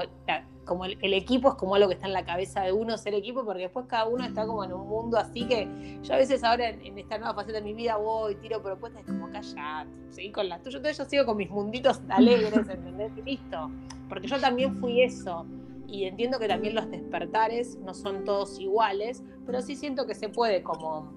como 0.65 0.85
el, 0.85 1.13
equipo 1.13 1.49
es 1.49 1.55
como 1.55 1.75
algo 1.75 1.87
que 1.87 1.95
está 1.95 2.07
en 2.07 2.13
la 2.13 2.25
cabeza 2.25 2.61
de 2.61 2.71
uno 2.71 2.97
ser 2.97 3.13
equipo 3.13 3.43
porque 3.43 3.63
después 3.63 3.85
cada 3.87 4.07
uno 4.07 4.23
está 4.23 4.45
como 4.45 4.63
en 4.63 4.73
un 4.73 4.87
mundo 4.87 5.17
así 5.17 5.47
que 5.47 5.99
yo 6.03 6.13
a 6.13 6.17
veces 6.17 6.43
ahora 6.43 6.69
en, 6.69 6.97
esta 6.97 7.17
nueva 7.17 7.33
faceta 7.33 7.59
de 7.59 7.63
mi 7.63 7.73
vida 7.73 7.97
voy, 7.97 8.35
tiro 8.35 8.61
propuestas, 8.61 9.01
es 9.01 9.07
como 9.07 9.29
callate, 9.31 9.89
seguí 10.09 10.31
con 10.31 10.49
las 10.49 10.61
tuyas, 10.61 10.97
yo 10.97 11.05
sigo 11.05 11.25
con 11.25 11.37
mis 11.37 11.49
munditos 11.49 12.01
alegres, 12.09 12.53
¿entendés? 12.53 13.11
Y 13.17 13.21
listo, 13.21 13.71
porque 14.09 14.27
yo 14.27 14.39
también 14.39 14.75
fui 14.77 15.01
eso 15.01 15.45
y 15.91 16.05
entiendo 16.05 16.39
que 16.39 16.47
también 16.47 16.73
los 16.73 16.89
despertares 16.89 17.77
no 17.79 17.93
son 17.93 18.23
todos 18.23 18.57
iguales, 18.59 19.23
pero 19.45 19.61
sí 19.61 19.75
siento 19.75 20.07
que 20.07 20.15
se 20.15 20.29
puede 20.29 20.63
como, 20.63 21.11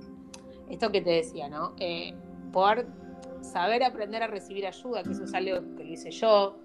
esto 0.69 0.91
que 0.91 1.01
te 1.01 1.11
decía, 1.11 1.49
¿no? 1.49 1.75
Eh, 1.79 2.13
poder 2.53 2.87
saber 3.41 3.85
aprender 3.85 4.23
a 4.23 4.27
recibir 4.27 4.67
ayuda, 4.67 5.03
que 5.05 5.13
eso 5.13 5.25
es 5.25 5.35
algo 5.35 5.77
que 5.77 5.85
hice 5.85 6.11
yo, 6.11 6.57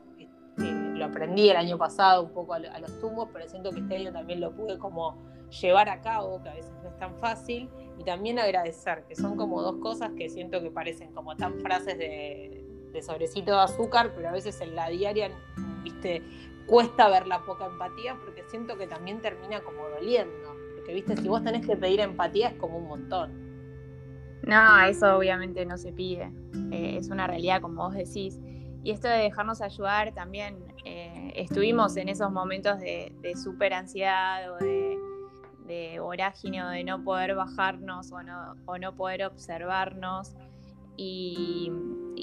lo 1.00 1.06
aprendí 1.06 1.50
el 1.50 1.58
año 1.58 1.78
pasado 1.78 2.24
un 2.24 2.32
poco 2.32 2.54
a, 2.54 2.60
los 2.60 3.00
tumbos, 3.00 3.30
pero 3.34 3.48
siento 3.48 3.72
que 3.72 3.80
este 3.80 3.96
año 3.96 4.12
también 4.12 4.40
lo 4.42 4.52
pude 4.52 4.78
como 4.78 5.18
llevar 5.62 5.90
a 5.90 6.02
cabo, 6.02 6.44
que 6.44 6.50
a 6.50 6.54
veces 6.54 6.72
no 6.84 6.90
es 6.90 6.98
tan 6.98 7.16
fácil, 7.16 7.70
y 7.98 8.04
también 8.04 8.38
agradecer, 8.38 9.04
que 9.08 9.16
son 9.16 9.36
como 9.36 9.62
dos 9.62 9.78
cosas 9.78 10.12
que 10.16 10.30
siento 10.30 10.62
que 10.62 10.70
parecen 10.70 11.12
como 11.14 11.36
tan 11.36 11.60
frases 11.60 11.98
de, 11.98 13.02
sobrecito 13.02 13.54
de 13.54 13.62
azúcar, 13.62 14.12
pero 14.16 14.30
a 14.30 14.32
veces 14.32 14.60
en 14.62 14.76
la 14.76 14.90
diaria, 14.90 15.32
viste, 15.84 16.22
cuesta 16.68 17.10
ver 17.10 17.28
la 17.28 17.44
poca 17.44 17.66
empatía 17.66 18.16
porque 18.24 18.44
siento 18.50 18.78
que 18.78 18.88
también 18.88 19.22
termina 19.22 19.62
como 19.62 19.88
doliendo. 19.90 20.56
Porque, 20.76 20.94
viste, 20.94 21.18
si 21.18 21.28
vos 21.28 21.44
tenés 21.44 21.66
que 21.66 21.76
pedir 21.76 22.00
empatía 22.02 22.50
es 22.50 22.56
como 22.56 22.78
un 22.78 22.88
montón. 22.88 23.32
No, 24.44 24.86
eso 24.86 25.18
obviamente 25.18 25.66
no 25.66 25.78
se 25.78 25.92
pide. 25.92 26.32
Eh, 26.72 26.98
es 26.98 27.10
una 27.10 27.28
realidad, 27.28 27.62
como 27.62 27.84
vos 27.84 27.94
decís. 27.94 28.40
Y 28.84 28.92
esto 28.92 29.10
de 29.10 29.18
dejarnos 29.18 29.62
ayudar 29.62 30.14
también, 30.14 30.58
eh, 30.86 31.34
estuvimos 31.36 31.98
en 31.98 32.08
esos 32.08 32.32
momentos 32.32 32.80
de, 32.80 33.12
super 33.36 33.74
ansiedad 33.74 34.54
o 34.54 34.58
de, 34.58 34.98
de, 35.68 36.00
vorágine 36.00 36.64
o 36.64 36.70
de 36.70 36.84
no 36.86 37.04
poder 37.04 37.36
bajarnos 37.36 38.12
o 38.12 38.78
no, 38.78 38.96
poder 38.96 39.26
observarnos. 39.26 40.34
Y, 40.96 41.72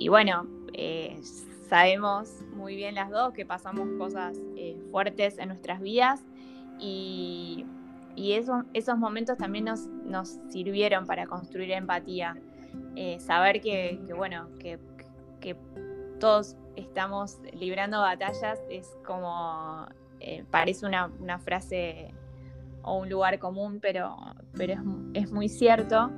bueno, 0.08 0.46
eh, 0.72 1.20
sabemos 1.68 2.42
muy 2.54 2.74
bien 2.74 2.94
las 2.94 3.10
dos 3.10 3.32
que 3.32 3.44
pasamos 3.44 3.88
cosas 3.98 4.36
eh, 4.56 4.78
fuertes 4.90 5.38
en 5.38 5.48
nuestras 5.48 5.80
vidas 5.80 6.24
y, 6.78 7.66
esos 8.18 8.96
momentos 8.96 9.36
también 9.36 9.66
nos, 9.66 10.38
sirvieron 10.48 11.06
para 11.06 11.26
construir 11.26 11.70
empatía. 11.72 12.34
saber 13.18 13.60
que, 13.60 14.00
bueno, 14.16 14.48
que 14.58 14.78
todos 16.18 16.56
estamos 16.76 17.38
librando 17.52 18.00
batallas 18.00 18.60
es 18.70 18.96
como, 19.04 19.86
eh, 20.20 20.44
parece 20.50 20.86
una, 20.86 21.10
frase 21.38 22.12
o 22.82 22.98
un 22.98 23.08
lugar 23.08 23.38
común, 23.38 23.78
pero, 23.80 24.16
pero 24.56 24.74
es, 25.14 25.30
muy 25.30 25.48
cierto. 25.48 26.10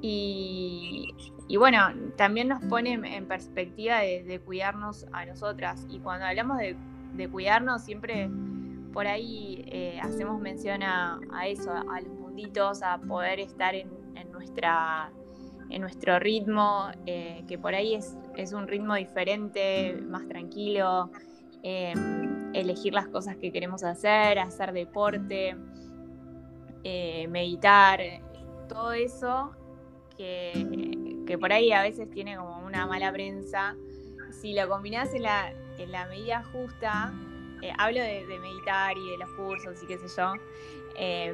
Y, 0.00 1.14
bueno, 1.58 1.78
también 2.16 2.48
nos 2.48 2.64
pone 2.64 2.92
en 2.94 3.28
perspectiva 3.28 4.00
de, 4.00 4.40
cuidarnos 4.44 5.06
a 5.12 5.24
nosotras. 5.26 5.86
Y 5.90 5.98
cuando 6.00 6.26
hablamos 6.26 6.58
de, 6.58 7.28
cuidarnos, 7.28 7.82
siempre 7.82 8.30
por 8.92 9.06
ahí 9.06 9.64
eh, 9.68 9.98
hacemos 10.02 10.40
mención 10.40 10.82
a, 10.82 11.20
eso, 11.46 11.72
a, 11.72 12.00
los 12.00 12.12
munditos, 12.14 12.82
a 12.82 12.98
poder 12.98 13.38
estar 13.40 13.74
en 13.74 13.88
nuestra 14.32 15.10
en 15.72 15.80
nuestro 15.80 16.18
ritmo, 16.18 16.90
eh, 17.06 17.44
que 17.48 17.58
por 17.58 17.74
ahí 17.74 17.94
es, 17.94 18.16
es, 18.36 18.52
un 18.52 18.68
ritmo 18.68 18.94
diferente, 18.94 19.98
más 20.02 20.26
tranquilo, 20.28 21.10
em, 21.62 22.54
elegir 22.54 22.92
las 22.92 23.08
cosas 23.08 23.36
que 23.36 23.52
queremos 23.52 23.82
hacer, 23.82 24.38
hacer 24.38 24.72
deporte, 24.72 25.56
eh, 26.84 27.26
meditar, 27.28 28.00
todo 28.68 28.92
eso 28.92 29.52
que, 30.16 31.24
que, 31.26 31.38
por 31.38 31.52
ahí 31.52 31.72
a 31.72 31.82
veces 31.82 32.10
tiene 32.10 32.36
como 32.36 32.64
una 32.64 32.86
mala 32.86 33.12
prensa. 33.12 33.76
Si 34.30 34.54
lo 34.54 34.68
combinás 34.68 35.14
en 35.14 35.22
la, 35.22 35.52
en 35.78 35.92
la 35.92 36.06
medida 36.06 36.42
justa, 36.52 37.12
eh, 37.62 37.72
hablo 37.78 38.00
de, 38.00 38.24
meditar 38.40 38.96
y 38.96 39.10
de 39.10 39.18
los 39.18 39.30
cursos 39.30 39.82
y 39.82 39.86
qué 39.86 39.98
sé 39.98 40.06
yo, 40.16 40.32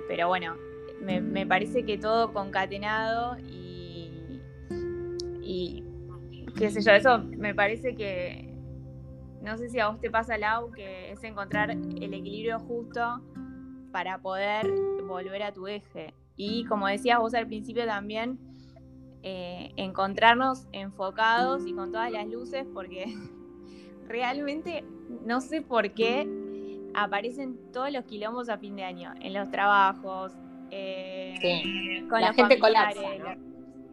pero 0.08 0.28
bueno, 0.28 0.56
me, 1.00 1.20
me 1.20 1.46
parece 1.46 1.84
que 1.84 1.96
todo 1.96 2.32
concatenado 2.32 3.36
y 3.40 3.88
qué 6.58 6.70
sé 6.70 6.82
yo, 6.82 6.92
eso 6.92 7.18
me 7.18 7.54
parece 7.54 7.94
que, 7.94 8.52
no 9.42 9.56
sé 9.56 9.68
si 9.68 9.78
a 9.78 9.88
vos 9.88 10.00
te 10.00 10.10
pasa, 10.10 10.36
Lau, 10.36 10.72
que 10.72 11.12
es 11.12 11.22
encontrar 11.22 11.70
el 11.70 12.14
equilibrio 12.14 12.58
justo 12.58 13.22
para 13.92 14.18
poder 14.18 14.68
volver 15.06 15.42
a 15.44 15.52
tu 15.52 15.66
eje. 15.66 16.12
Y 16.36 16.64
como 16.64 16.86
decías 16.86 17.18
vos 17.18 17.34
al 17.34 17.46
principio 17.46 17.86
también, 17.86 18.38
eh, 19.22 19.72
encontrarnos 19.76 20.68
enfocados 20.72 21.66
y 21.66 21.72
con 21.72 21.92
todas 21.92 22.10
las 22.10 22.26
luces, 22.26 22.66
porque 22.72 23.06
realmente 24.08 24.84
no 25.24 25.40
sé 25.40 25.62
por 25.62 25.92
qué 25.92 26.28
aparecen 26.94 27.58
todos 27.72 27.92
los 27.92 28.04
quilombos 28.04 28.48
a 28.48 28.58
fin 28.58 28.76
de 28.76 28.84
año, 28.84 29.12
en 29.20 29.32
los 29.32 29.50
trabajos, 29.50 30.32
eh, 30.70 32.04
con 32.08 32.20
la 32.20 32.32
gente 32.32 32.58
colapsa 32.58 33.00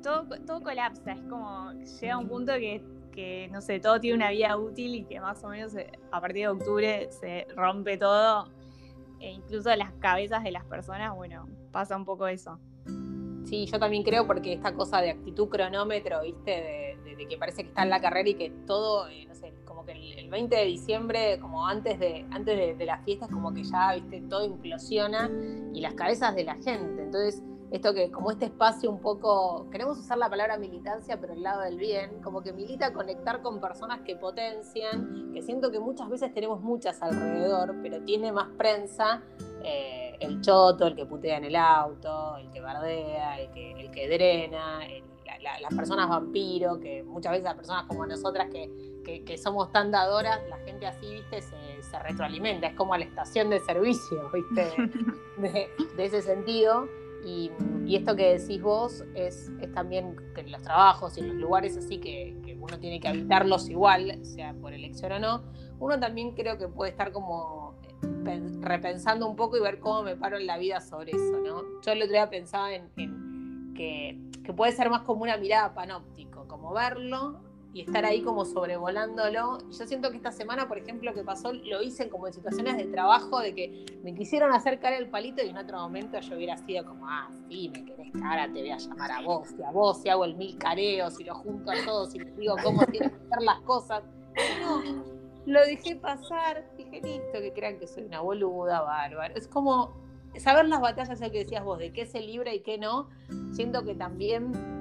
todo, 0.06 0.62
colapsa, 0.62 1.14
es 1.14 1.22
como 1.22 1.72
llega 1.74 2.18
un 2.18 2.28
punto 2.28 2.54
que, 2.54 3.50
no 3.52 3.62
sé, 3.62 3.80
todo 3.80 4.00
tiene 4.00 4.18
una 4.18 4.30
vida 4.30 4.56
útil 4.58 4.96
y 4.96 5.04
que 5.04 5.20
más 5.20 5.44
o 5.44 5.50
menos 5.50 5.74
eh, 5.76 5.92
a 6.12 6.22
partir 6.22 6.44
de 6.44 6.48
octubre 6.50 7.08
se 7.12 7.48
rompe 7.56 7.98
todo, 7.98 8.50
e 9.20 9.32
incluso 9.32 9.76
las 9.76 9.92
cabezas 9.94 10.44
de 10.44 10.52
las 10.52 10.64
personas, 10.66 11.16
bueno, 11.16 11.48
pasa 11.72 11.96
un 11.98 12.06
poco 12.06 12.28
eso. 12.28 12.60
sí, 13.46 13.66
yo 13.66 13.80
también 13.80 14.04
creo 14.04 14.28
porque 14.28 14.54
esta 14.54 14.74
cosa 14.74 15.02
de 15.02 15.12
actitud 15.12 15.50
cronómetro, 15.50 16.22
viste, 16.22 16.52
de, 16.52 17.28
que 17.28 17.38
parece 17.38 17.64
que 17.64 17.70
está 17.70 17.82
en 17.84 17.90
la 17.90 18.02
carrera 18.02 18.30
y 18.30 18.36
que 18.36 18.52
todo, 18.68 19.08
eh, 19.08 19.26
no 19.28 19.34
sé, 19.34 19.54
como 19.64 19.86
que 19.86 19.94
el, 19.94 20.30
20 20.30 20.56
de 20.56 20.66
diciembre, 20.66 21.40
como 21.40 21.66
antes 21.66 21.98
de, 21.98 22.26
antes 22.30 22.58
de, 22.58 22.76
de 22.76 22.86
las 22.86 23.04
fiestas, 23.04 23.30
como 23.30 23.54
que 23.54 23.64
ya, 23.64 23.96
viste, 23.96 24.22
todo 24.30 24.46
implosiona 24.46 25.32
y 25.74 25.80
las 25.82 25.94
cabezas 25.94 26.36
de 26.36 26.44
la 26.44 26.56
gente. 26.56 27.04
Entonces, 27.04 27.42
esto 27.72 27.94
que 27.94 28.12
como 28.12 28.32
este 28.32 28.46
espacio 28.46 28.90
un 28.90 29.00
poco, 29.00 29.68
queremos 29.72 29.98
usar 29.98 30.18
la 30.18 30.30
palabra 30.30 30.58
militancia, 30.58 31.20
pero 31.20 31.34
el 31.34 31.44
lado 31.44 31.62
del 31.62 31.78
bien, 31.78 32.22
como 32.22 32.42
que 32.42 32.54
milita 32.54 32.94
conectar 32.94 33.42
con 33.42 33.60
personas 33.60 34.02
que 34.02 34.16
potencian, 34.16 35.32
que 35.34 35.42
siento 35.42 35.72
que 35.72 35.80
muchas 35.80 36.10
veces 36.10 36.34
tenemos 36.34 36.62
muchas 36.62 37.02
alrededor, 37.02 37.76
pero 37.82 38.02
tiene 38.02 38.32
más 38.32 38.50
prensa 38.58 39.24
eh, 39.64 40.16
el 40.20 40.42
choto, 40.42 40.88
el 40.88 40.96
que 40.96 41.06
putea 41.06 41.38
en 41.38 41.46
el 41.46 41.56
auto, 41.56 42.38
el 42.38 42.52
que 42.52 42.62
bardea, 42.62 43.40
el 43.40 43.52
que, 43.52 43.72
el 43.72 43.92
que 43.92 44.08
drena, 44.08 44.80
las 45.62 45.74
personas 45.74 46.10
vampiro, 46.10 46.80
que 46.80 47.04
muchas 47.04 47.32
veces 47.34 47.46
las 47.46 47.56
personas 47.56 47.86
como 47.88 48.06
nosotras 48.06 48.48
que, 48.52 49.04
que, 49.26 49.38
somos 49.38 49.72
tan 49.72 49.92
dadoras, 49.92 50.40
la 50.50 50.58
gente 50.60 50.88
así, 50.88 51.08
viste, 51.08 51.42
se, 51.42 51.84
se 51.84 52.00
retroalimenta, 52.00 52.68
es 52.68 52.76
como 52.76 52.94
a 52.94 52.98
la 52.98 53.06
estación 53.06 53.50
de 53.50 53.60
servicio, 53.60 54.30
viste, 54.34 54.72
de, 55.38 55.70
de 55.96 56.06
ese 56.06 56.22
sentido. 56.22 56.88
Y, 57.26 57.52
esto 57.96 58.16
que 58.16 58.38
decís 58.38 58.62
vos 58.62 59.04
es, 59.14 59.52
también 59.74 60.16
que 60.34 60.42
en 60.42 60.52
los 60.52 60.62
trabajos 60.64 61.18
y 61.18 61.22
en 61.22 61.28
los 61.28 61.38
lugares 61.38 61.78
así 61.78 62.00
que, 62.00 62.36
uno 62.60 62.80
tiene 62.80 63.00
que 63.00 63.08
habitarlos 63.08 63.70
igual, 63.70 64.26
sea 64.26 64.56
por 64.56 64.74
elección 64.74 65.12
o 65.12 65.20
no, 65.20 65.44
uno 65.80 66.00
también 66.00 66.32
creo 66.32 66.58
que 66.58 66.68
puede 66.68 66.90
estar 66.90 67.12
como 67.12 67.76
eh, 68.26 68.42
repensando 68.62 69.28
un 69.28 69.36
poco 69.36 69.56
y 69.56 69.62
ver 69.62 69.80
cómo 69.80 70.02
me 70.02 70.16
paro 70.16 70.38
en 70.38 70.48
la 70.48 70.58
vida 70.58 70.82
sobre 70.82 71.12
eso, 71.12 71.40
¿no? 71.46 71.62
Yo 71.84 71.92
el 71.92 72.02
otro 72.02 72.14
día 72.14 72.28
pensaba 72.28 72.74
en, 72.74 72.90
que, 73.76 74.20
que, 74.44 74.54
puede 74.54 74.72
ser 74.72 74.90
más 74.90 75.02
como 75.02 75.22
una 75.22 75.38
mirada 75.38 75.76
panóptico, 75.76 76.48
como 76.48 76.74
verlo 76.74 77.45
y 77.76 77.82
estar 77.82 78.06
ahí 78.06 78.22
como 78.22 78.46
sobrevolándolo. 78.46 79.58
Yo 79.70 79.86
siento 79.86 80.10
que 80.10 80.16
esta 80.16 80.32
semana, 80.32 80.66
por 80.66 80.78
ejemplo, 80.78 81.14
que 81.14 81.26
pasó, 81.26 81.52
lo 81.52 81.82
hice 81.82 82.08
como 82.08 82.26
en 82.26 82.32
situaciones 82.32 82.78
de 82.78 82.86
trabajo, 82.86 83.42
de 83.42 83.54
que 83.54 83.86
me 84.02 84.16
quisieron 84.16 84.54
acercar 84.54 84.94
el 84.94 85.10
palito 85.10 85.44
y 85.44 85.50
en 85.50 85.58
otro 85.58 85.80
momento 85.80 86.18
yo 86.22 86.38
hubiera 86.38 86.56
sido 86.56 86.86
como, 86.86 87.06
ah, 87.06 87.28
sí, 87.50 87.70
me 87.74 87.84
querés 87.84 88.14
cara, 88.14 88.46
te 88.46 88.62
voy 88.62 88.72
a 88.72 88.78
llamar 88.78 89.12
a 89.12 89.22
vos, 89.24 89.50
y 89.60 89.62
a 89.62 89.72
vos, 89.72 90.06
y 90.06 90.10
hago 90.10 90.24
el 90.24 90.38
mil 90.38 90.58
careos, 90.58 91.20
y 91.20 91.26
lo 91.26 91.36
junto 91.36 91.70
a 91.70 91.76
todos, 91.84 92.16
y 92.16 92.20
les 92.20 92.38
digo 92.38 92.56
cómo 92.64 92.86
tienen 92.86 93.10
que 93.10 93.28
ser 93.28 93.42
las 93.42 93.60
cosas. 93.64 94.04
No, 94.62 95.04
lo 95.46 95.60
dejé 95.66 95.98
pasar, 95.98 96.72
dije, 96.78 97.02
listo, 97.02 97.42
que 97.42 97.52
crean 97.52 97.78
que 97.78 97.88
soy 97.88 98.04
una 98.04 98.22
boluda, 98.22 98.84
bárbara. 98.84 99.34
Es 99.34 99.50
como 99.50 99.94
saber 100.38 100.70
las 100.70 100.80
batallas, 100.80 101.20
lo 101.20 101.30
que 101.30 101.40
decías 101.40 101.66
vos, 101.66 101.78
de 101.80 101.92
qué 101.92 102.06
se 102.06 102.22
libra 102.22 102.54
y 102.54 102.62
qué 102.62 102.78
no, 102.78 103.10
siento 103.52 103.84
que 103.84 103.96
también 103.96 104.75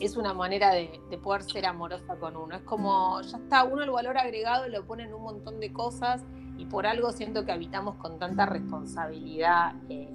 es 0.00 0.16
una 0.16 0.34
manera 0.34 0.72
de, 0.72 1.00
poder 1.22 1.42
ser 1.42 1.66
amorosa 1.66 2.16
con 2.16 2.36
uno. 2.36 2.56
Es 2.56 2.62
como, 2.62 3.20
ya 3.22 3.38
está, 3.38 3.64
uno 3.64 3.82
el 3.82 3.90
valor 3.90 4.18
agregado 4.18 4.68
lo 4.68 4.84
pone 4.86 5.04
en 5.04 5.14
un 5.14 5.22
montón 5.22 5.60
de 5.60 5.72
cosas 5.72 6.24
y 6.56 6.66
por 6.66 6.86
algo 6.86 7.12
siento 7.12 7.44
que 7.44 7.52
habitamos 7.52 7.96
con 7.96 8.18
tanta 8.18 8.46
responsabilidad 8.46 9.74
eh, 9.88 10.08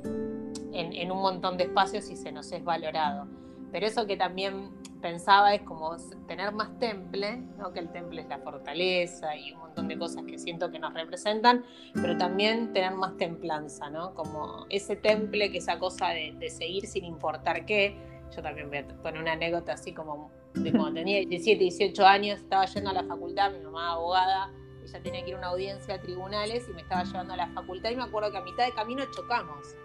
en, 0.74 1.12
un 1.12 1.22
montón 1.22 1.57
de 1.57 1.65
espacios 1.65 2.10
y 2.10 2.15
se 2.15 2.31
nos 2.31 2.51
es 2.51 2.63
valorado. 2.63 3.27
Pero 3.72 3.86
eso 3.86 4.05
que 4.05 4.17
también 4.17 4.72
pensaba 5.01 5.53
es 5.53 5.62
como 5.62 5.96
tener 6.27 6.51
más 6.53 6.77
temple, 6.79 7.38
¿no? 7.57 7.72
que 7.72 7.79
el 7.79 7.89
temple 7.89 8.22
es 8.22 8.27
la 8.27 8.39
fortaleza 8.39 9.36
y 9.36 9.53
un 9.53 9.60
montón 9.60 9.88
de 9.88 9.98
cosas 9.98 10.24
que 10.24 10.38
siento 10.38 10.72
que 10.72 10.79
nos 10.79 10.93
representan, 10.93 11.63
pero 11.93 12.17
también 12.17 12.74
tener 12.74 12.93
más 12.96 13.15
templanza, 13.17 13.89
¿no? 13.89 14.13
como 14.15 14.65
ese 14.69 14.96
temple, 14.96 15.51
que 15.51 15.60
esa 15.60 15.79
cosa 15.79 16.10
de, 16.10 16.34
de 16.39 16.49
seguir 16.49 16.88
sin 16.88 17.06
importar 17.06 17.65
qué, 17.65 18.16
yo 18.36 18.42
también 18.42 18.70
voy 18.70 18.80
a 18.80 18.88
poner 19.02 19.22
una 19.22 19.34
anécdota 19.34 19.74
así 19.74 19.94
como 19.94 20.32
de 20.54 20.72
cuando 20.72 20.94
tenía 20.94 21.20
17, 21.20 21.60
18 21.60 22.06
años, 22.06 22.40
estaba 22.40 22.66
yendo 22.66 22.90
a 22.90 22.94
la 22.94 23.04
facultad, 23.04 23.52
mi 23.52 23.60
mamá 23.60 23.94
abogada, 23.94 24.52
ella 24.84 25.02
tenía 25.02 25.24
que 25.24 25.30
ir 25.30 25.36
a 25.36 25.38
una 25.40 25.48
audiencia 25.48 25.96
a 25.96 26.02
tribunales 26.02 26.68
y 26.70 26.74
me 26.74 26.82
estaba 26.82 27.04
llevando 27.04 27.34
a 27.34 27.38
la 27.38 27.48
facultad 27.50 27.90
y 27.92 27.96
me 27.96 28.04
acuerdo 28.04 28.32
que 28.32 28.38
a 28.38 28.42
mitad 28.42 28.66
de 28.66 28.72
camino 28.72 29.04
chocamos. 29.12 29.76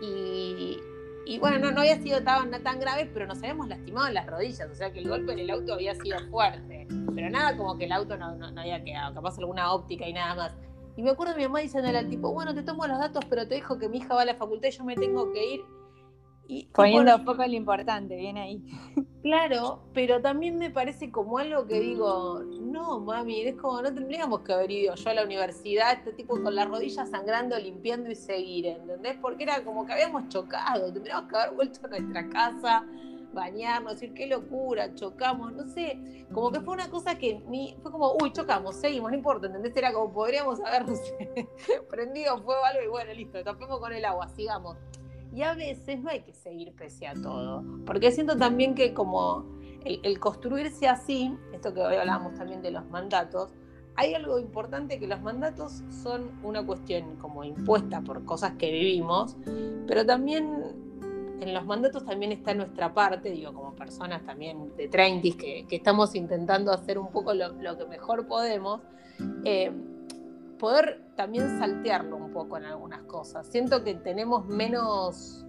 Y, 0.00 0.80
y 1.24 1.38
bueno, 1.38 1.58
no, 1.58 1.72
no 1.72 1.80
había 1.80 2.00
sido 2.00 2.22
tan, 2.22 2.50
tan 2.62 2.80
grave, 2.80 3.10
pero 3.12 3.26
nos 3.26 3.38
habíamos 3.38 3.68
lastimado 3.68 4.08
en 4.08 4.14
las 4.14 4.26
rodillas, 4.26 4.68
o 4.70 4.74
sea 4.74 4.92
que 4.92 5.00
el 5.00 5.08
golpe 5.08 5.32
en 5.32 5.40
el 5.40 5.50
auto 5.50 5.74
había 5.74 5.94
sido 5.94 6.18
fuerte, 6.30 6.86
pero 7.14 7.30
nada 7.30 7.56
como 7.56 7.76
que 7.78 7.84
el 7.84 7.92
auto 7.92 8.16
no, 8.16 8.36
no, 8.36 8.60
había 8.60 8.82
quedado, 8.82 9.14
capaz 9.14 9.38
alguna 9.38 9.72
óptica 9.72 10.06
y 10.06 10.12
nada 10.12 10.34
más. 10.34 10.56
Y 10.96 11.02
me 11.02 11.10
acuerdo 11.10 11.34
de 11.34 11.40
mi 11.40 11.44
mamá 11.46 11.60
diciéndole 11.60 11.98
al 11.98 12.08
tipo, 12.08 12.32
bueno, 12.32 12.54
te 12.54 12.62
tomo 12.62 12.86
los 12.86 12.98
datos, 12.98 13.24
pero 13.28 13.46
te 13.46 13.56
dejo 13.56 13.78
que 13.78 13.88
mi 13.88 13.98
hija 13.98 14.14
va 14.14 14.22
a 14.22 14.24
la 14.24 14.34
facultad 14.34 14.68
y 14.68 14.72
yo 14.72 14.84
me 14.84 14.94
tengo 14.94 15.32
que 15.32 15.54
ir. 15.54 15.64
Poniendo 16.72 17.16
un 17.16 17.24
poco 17.24 17.44
lo 17.44 17.52
importante, 17.52 18.16
viene 18.16 18.40
ahí. 18.40 18.62
Claro, 19.26 19.80
pero 19.92 20.22
también 20.22 20.56
me 20.56 20.70
parece 20.70 21.10
como 21.10 21.38
algo 21.38 21.66
que 21.66 21.80
digo, 21.80 22.44
no, 22.60 23.00
mami, 23.00 23.40
es 23.40 23.56
como 23.56 23.82
no 23.82 23.92
tendríamos 23.92 24.42
que 24.42 24.52
haber 24.52 24.70
ido 24.70 24.94
yo 24.94 25.10
a 25.10 25.14
la 25.14 25.24
universidad, 25.24 25.94
este 25.94 26.12
tipo 26.12 26.40
con 26.40 26.54
las 26.54 26.68
rodillas 26.68 27.10
sangrando, 27.10 27.58
limpiando 27.58 28.08
y 28.08 28.14
seguir, 28.14 28.66
¿entendés? 28.66 29.16
Porque 29.20 29.42
era 29.42 29.64
como 29.64 29.84
que 29.84 29.94
habíamos 29.94 30.28
chocado, 30.28 30.92
tendríamos 30.92 31.28
que 31.28 31.36
haber 31.36 31.56
vuelto 31.56 31.80
a 31.86 31.88
nuestra 31.88 32.28
casa, 32.28 32.86
bañarnos, 33.32 33.94
decir 33.94 34.14
qué 34.14 34.28
locura, 34.28 34.94
chocamos, 34.94 35.52
no 35.54 35.66
sé, 35.66 36.24
como 36.32 36.52
que 36.52 36.60
fue 36.60 36.74
una 36.74 36.88
cosa 36.88 37.18
que 37.18 37.40
ni, 37.48 37.76
fue 37.82 37.90
como, 37.90 38.12
uy, 38.22 38.32
chocamos, 38.32 38.76
seguimos, 38.76 39.10
no 39.10 39.16
importa, 39.16 39.48
¿entendés? 39.48 39.76
Era 39.76 39.92
como 39.92 40.12
podríamos 40.12 40.60
haber, 40.60 40.88
no 40.88 40.94
sé, 40.94 41.48
prendido 41.90 42.40
fuego 42.44 42.64
algo 42.64 42.84
y 42.84 42.88
bueno, 42.88 43.12
listo, 43.12 43.42
tapemos 43.42 43.80
con 43.80 43.92
el 43.92 44.04
agua, 44.04 44.28
sigamos 44.28 44.76
y 45.34 45.42
a 45.42 45.54
veces 45.54 46.00
no 46.00 46.10
hay 46.10 46.20
que 46.20 46.32
seguir 46.32 46.72
pese 46.72 47.06
a 47.06 47.14
todo, 47.14 47.64
porque 47.84 48.10
siento 48.10 48.36
también 48.36 48.74
que 48.74 48.94
como 48.94 49.44
el, 49.84 50.18
construirse 50.18 50.88
así, 50.88 51.34
esto 51.52 51.72
que 51.72 51.80
hoy 51.80 51.96
hablábamos 51.96 52.34
también 52.34 52.62
de 52.62 52.70
los 52.70 52.88
mandatos, 52.90 53.50
hay 53.94 54.14
algo 54.14 54.38
importante 54.38 54.98
que 54.98 55.06
los 55.06 55.22
mandatos 55.22 55.82
son 56.02 56.30
una 56.42 56.64
cuestión 56.66 57.16
como 57.16 57.44
impuesta 57.44 58.02
por 58.02 58.24
cosas 58.24 58.52
que 58.58 58.70
vivimos, 58.70 59.36
pero 59.86 60.04
también 60.04 60.86
en 61.40 61.54
los 61.54 61.64
mandatos 61.64 62.04
también 62.04 62.32
está 62.32 62.54
nuestra 62.54 62.92
parte, 62.92 63.30
digo, 63.30 63.52
como 63.52 63.74
personas 63.74 64.24
también 64.24 64.74
de 64.76 64.88
30 64.88 65.36
que, 65.38 65.66
que 65.68 65.76
estamos 65.76 66.14
intentando 66.14 66.72
hacer 66.72 66.98
un 66.98 67.08
poco 67.08 67.34
lo, 67.34 67.56
que 67.56 67.84
mejor 67.86 68.26
podemos. 68.26 68.80
Eh, 69.44 69.70
poder 70.58 71.02
también 71.16 71.58
saltearlo 71.58 72.16
un 72.16 72.32
poco 72.32 72.56
en 72.56 72.64
algunas 72.64 73.02
cosas. 73.02 73.46
Siento 73.46 73.84
que 73.84 73.94
tenemos 73.94 74.46
menos, 74.46 75.44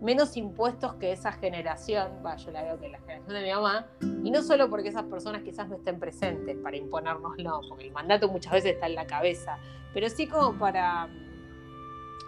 menos 0.00 0.36
impuestos 0.36 0.94
que 0.94 1.12
esa 1.12 1.32
generación, 1.32 2.08
yo 2.36 2.50
la 2.50 2.62
veo 2.62 2.78
que 2.78 2.88
la 2.88 2.98
generación 2.98 3.34
de 3.34 3.42
mi 3.42 3.52
mamá, 3.52 3.86
y 4.22 4.30
no 4.30 4.42
solo 4.42 4.68
porque 4.70 4.88
esas 4.88 5.04
personas 5.04 5.42
quizás 5.42 5.68
no 5.68 5.76
estén 5.76 5.98
presentes 5.98 6.56
para 6.56 6.76
imponérnoslo, 6.76 7.60
porque 7.68 7.86
el 7.86 7.92
mandato 7.92 8.28
muchas 8.28 8.52
veces 8.52 8.74
está 8.74 8.86
en 8.86 8.94
la 8.94 9.06
cabeza, 9.06 9.58
pero 9.92 10.08
sí 10.08 10.26
como 10.26 10.58
para, 10.58 11.08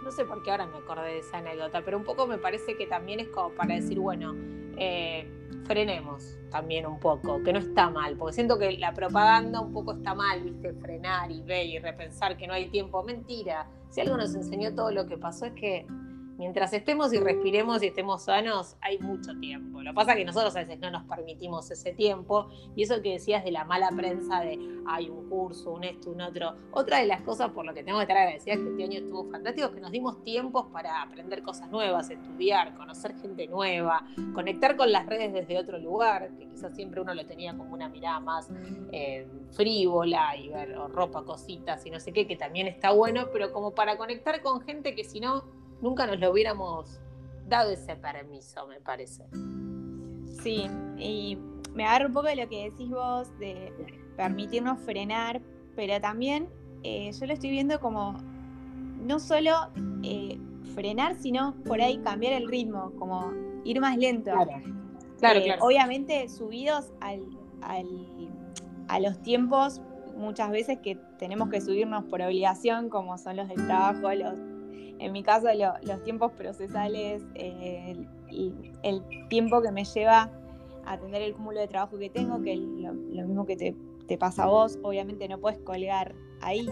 no 0.03 0.11
sé 0.11 0.25
por 0.25 0.42
qué 0.42 0.51
ahora 0.51 0.66
me 0.66 0.79
acordé 0.79 1.14
de 1.14 1.18
esa 1.18 1.38
anécdota, 1.38 1.83
pero 1.85 1.99
un 1.99 2.05
poco 2.05 2.27
me 2.27 2.38
parece 2.38 2.77
que 2.77 2.87
también 2.87 3.21
es 3.21 3.29
como 3.29 3.51
para 3.51 3.75
decir, 3.75 3.99
bueno, 3.99 4.35
eh, 4.77 5.41
frenemos 5.64 6.38
también 6.51 6.87
un 6.87 6.98
poco, 6.98 7.42
que 7.42 7.53
no 7.53 7.59
está 7.59 7.88
mal, 7.90 8.16
porque 8.16 8.35
siento 8.35 8.59
que 8.59 8.77
la 8.79 8.92
propaganda 8.92 9.61
un 9.61 9.72
poco 9.72 9.94
está 9.94 10.14
mal, 10.14 10.42
viste, 10.42 10.72
frenar 10.75 11.31
y 11.31 11.42
ver 11.42 11.66
y 11.66 11.79
repensar 11.79 12.37
que 12.37 12.46
no 12.46 12.53
hay 12.53 12.68
tiempo. 12.68 13.03
Mentira, 13.03 13.66
si 13.90 14.01
algo 14.01 14.16
nos 14.16 14.35
enseñó 14.35 14.75
todo 14.75 14.90
lo 14.90 15.07
que 15.07 15.16
pasó 15.16 15.46
es 15.46 15.53
que 15.53 15.87
mientras 16.42 16.72
estemos 16.72 17.12
y 17.12 17.20
respiremos 17.20 17.85
y 17.85 17.87
estemos 17.87 18.24
sanos, 18.24 18.76
hay 18.81 18.98
mucho 18.98 19.38
tiempo. 19.38 19.81
Lo 19.81 19.92
que 19.92 19.94
pasa 19.94 20.11
es 20.11 20.18
que 20.18 20.24
nosotros 20.24 20.57
a 20.57 20.59
veces 20.59 20.81
no 20.81 20.90
nos 20.90 21.05
permitimos 21.05 21.70
ese 21.70 21.92
tiempo. 21.92 22.48
Y 22.74 22.83
eso 22.83 23.00
que 23.00 23.12
decías 23.12 23.44
de 23.44 23.52
la 23.52 23.64
mala 23.64 23.90
prensa 23.94 24.40
de 24.40 24.59
hay 24.85 25.09
un 25.09 25.28
curso, 25.31 25.70
un 25.70 25.85
esto, 25.85 26.11
un 26.11 26.20
otro. 26.20 26.57
Otra 26.72 26.98
de 26.98 27.07
las 27.07 27.20
cosas 27.20 27.52
por 27.52 27.64
lo 27.64 27.72
que 27.72 27.85
tengo 27.85 27.98
que 27.98 28.02
estar 28.02 28.16
agradecida 28.16 28.57
que 28.57 28.70
este 28.70 28.83
año 28.83 28.98
estuvo 28.98 29.31
fantástico 29.31 29.70
que 29.70 29.81
nos 29.81 29.92
dimos 29.92 30.20
tiempos 30.24 30.66
para 30.72 31.00
aprender 31.00 31.44
cosas 31.44 31.70
nuevas, 31.70 32.11
estudiar, 32.11 32.74
conocer 32.74 33.14
gente 33.20 33.46
nueva, 33.46 34.05
conectar 34.35 34.76
con 34.76 34.90
las 34.90 35.07
redes 35.07 35.33
desde 35.33 35.57
otro 35.61 35.78
lugar, 35.78 36.28
que 36.37 36.48
quizás 36.48 36.74
siempre 36.74 37.00
uno 37.00 37.14
lo 37.14 37.24
tenía 37.24 37.57
como 37.57 37.72
una 37.72 37.88
mirada 37.88 38.18
más 38.18 38.50
eh, 38.90 39.28
frívola 39.52 40.37
y 40.37 40.48
ver 40.48 40.76
ropa, 40.90 41.24
cositas 41.24 41.87
y 41.87 41.90
no 41.90 42.00
sé 42.00 42.12
qué, 42.12 42.26
que 42.26 42.35
también 42.35 42.66
está 42.66 42.90
bueno, 42.90 43.28
pero 43.33 43.52
como 43.52 43.76
para 43.76 43.96
conectar 43.96 44.42
con 44.42 44.61
gente 44.62 44.96
que 44.96 45.05
si 45.05 45.20
no 45.20 45.62
nunca 45.83 46.07
nos 46.07 46.18
lo 46.18 46.31
hubiéramos 46.31 47.01
dado 47.49 47.71
ese 47.71 47.97
permiso, 47.97 48.66
me 48.66 48.81
parece. 48.81 49.27
Sí, 50.42 50.66
y 50.97 51.37
me 51.75 51.85
agarro 51.85 52.07
un 52.07 52.12
poco 52.14 52.29
de 52.29 52.37
lo 52.37 52.49
que 52.49 52.71
decís 52.71 52.88
vos, 52.88 53.29
de 53.38 53.73
permitirnos 54.16 54.81
frenar, 54.81 55.42
pero 55.77 56.01
también 56.01 56.49
eh, 56.83 57.11
yo 57.12 57.27
lo 57.27 57.35
estoy 57.35 57.51
viendo 57.51 57.81
como 57.81 58.14
no 59.05 59.18
solo 59.18 59.51
eh, 60.03 60.38
frenar, 60.75 61.16
sino 61.16 61.55
por 61.66 61.81
ahí 61.81 61.99
cambiar 61.99 62.33
el 62.35 62.49
ritmo, 62.49 62.92
como 62.99 63.33
ir 63.64 63.81
más 63.81 63.97
lento. 63.99 64.31
Claro, 64.31 64.62
claro, 65.18 65.40
eh, 65.40 65.57
Obviamente 65.61 66.29
subidos 66.29 66.92
al, 67.01 67.23
a 68.88 69.01
los 69.01 69.23
tiempos 69.23 69.81
muchas 70.16 70.51
veces 70.51 70.79
que 70.83 70.97
tenemos 71.18 71.49
que 71.49 71.61
subirnos 71.61 72.05
por 72.05 72.23
obligación, 72.23 72.88
como 72.88 73.18
son 73.18 73.37
los 73.37 73.49
del 73.49 73.66
trabajo, 73.66 74.12
los 74.12 74.35
en 74.98 75.12
mi 75.12 75.22
caso 75.22 75.48
los 75.82 76.02
tiempos 76.04 76.32
procesales, 76.32 77.22
el, 77.35 78.06
el 78.82 79.02
tiempo 79.28 79.62
que 79.62 79.70
me 79.70 79.85
lleva 79.85 80.30
a 80.85 80.92
atender 80.92 81.22
el 81.22 81.35
cúmulo 81.35 81.61
de 81.61 81.68
trabajo 81.68 81.98
que 81.98 82.11
tengo, 82.11 82.42
que 82.42 82.54
es 82.54 82.58
lo, 82.58 82.92
mismo 82.94 83.46
que 83.46 83.56
te, 83.56 84.18
pasa 84.18 84.44
a 84.44 84.46
vos, 84.46 84.78
obviamente 84.82 85.26
no 85.26 85.38
puedes 85.38 85.58
colgar 85.61 86.14
ahí, 86.42 86.68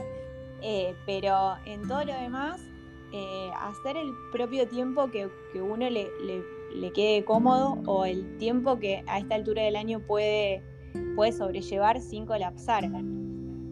eh, 0.61 0.95
pero 1.07 1.55
en 1.65 1.89
todo 1.89 2.05
lo 2.05 2.13
demás, 2.13 2.61
eh, 3.13 3.51
hacer 3.63 3.97
el 3.97 4.13
propio 4.31 4.69
tiempo 4.69 5.11
que, 5.11 5.31
uno 5.59 5.89
le, 5.89 6.09
le, 6.75 6.93
quede 6.93 7.25
cómodo 7.25 7.79
o 7.87 8.05
el 8.05 8.37
tiempo 8.37 8.79
que 8.79 9.03
a 9.07 9.19
esta 9.19 9.37
altura 9.37 9.63
del 9.63 9.77
año 9.77 10.01
puede, 10.01 10.63
puede 11.17 11.33
sobrellevar 11.33 12.01
sin 12.01 12.27
colapsar. 12.27 12.85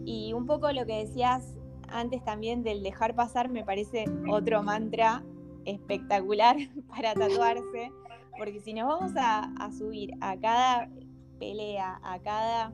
Y 0.05 0.33
un 0.33 0.47
poco 0.47 0.71
lo 0.71 0.85
que 0.87 1.05
decías 1.05 1.58
antes 1.91 2.23
también 2.23 2.63
del 2.63 2.83
dejar 2.83 3.15
pasar 3.15 3.49
me 3.49 3.63
parece 3.63 4.05
otro 4.29 4.63
mantra 4.63 5.23
espectacular 5.65 6.57
para 6.89 7.13
tatuarse, 7.13 7.91
porque 8.37 8.59
si 8.61 8.73
nos 8.73 8.87
vamos 8.87 9.11
a, 9.15 9.71
subir 9.77 10.13
a 10.21 10.37
cada 10.37 10.89
pelea, 11.39 11.99
a 12.03 12.19
cada 12.19 12.73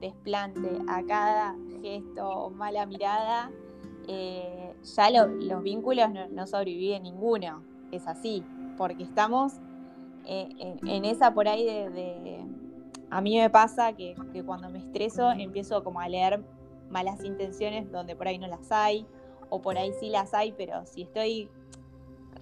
desplante, 0.00 0.70
a 0.88 1.02
cada 1.04 1.54
gesto 1.82 2.28
o 2.28 2.50
mala 2.50 2.86
mirada, 2.86 3.50
eh, 4.08 4.74
ya 4.82 5.10
los 5.10 5.62
vínculos 5.62 6.08
no, 6.30 6.46
sobreviven 6.46 7.02
ninguno. 7.02 7.62
Es 7.92 8.06
así, 8.06 8.42
porque 8.76 9.04
estamos 9.04 9.54
eh, 10.26 10.48
en, 10.58 11.04
esa 11.04 11.32
por 11.32 11.48
ahí 11.48 11.64
de, 11.64 12.44
A 13.10 13.20
mí 13.20 13.38
me 13.38 13.48
pasa 13.50 13.92
que, 13.92 14.16
que, 14.32 14.42
cuando 14.42 14.68
me 14.68 14.78
estreso 14.78 15.30
empiezo 15.30 15.84
como 15.84 16.00
a 16.00 16.08
leer 16.08 16.42
malas 16.90 17.22
intenciones 17.24 17.90
donde 17.90 18.16
por 18.16 18.28
ahí 18.28 18.38
no 18.38 18.46
las 18.46 18.70
hay, 18.72 19.06
o 19.50 19.60
por 19.60 19.78
ahí 19.78 19.92
sí 20.00 20.10
las 20.10 20.34
hay, 20.34 20.52
pero 20.52 20.84
si 20.86 21.02
estoy 21.02 21.48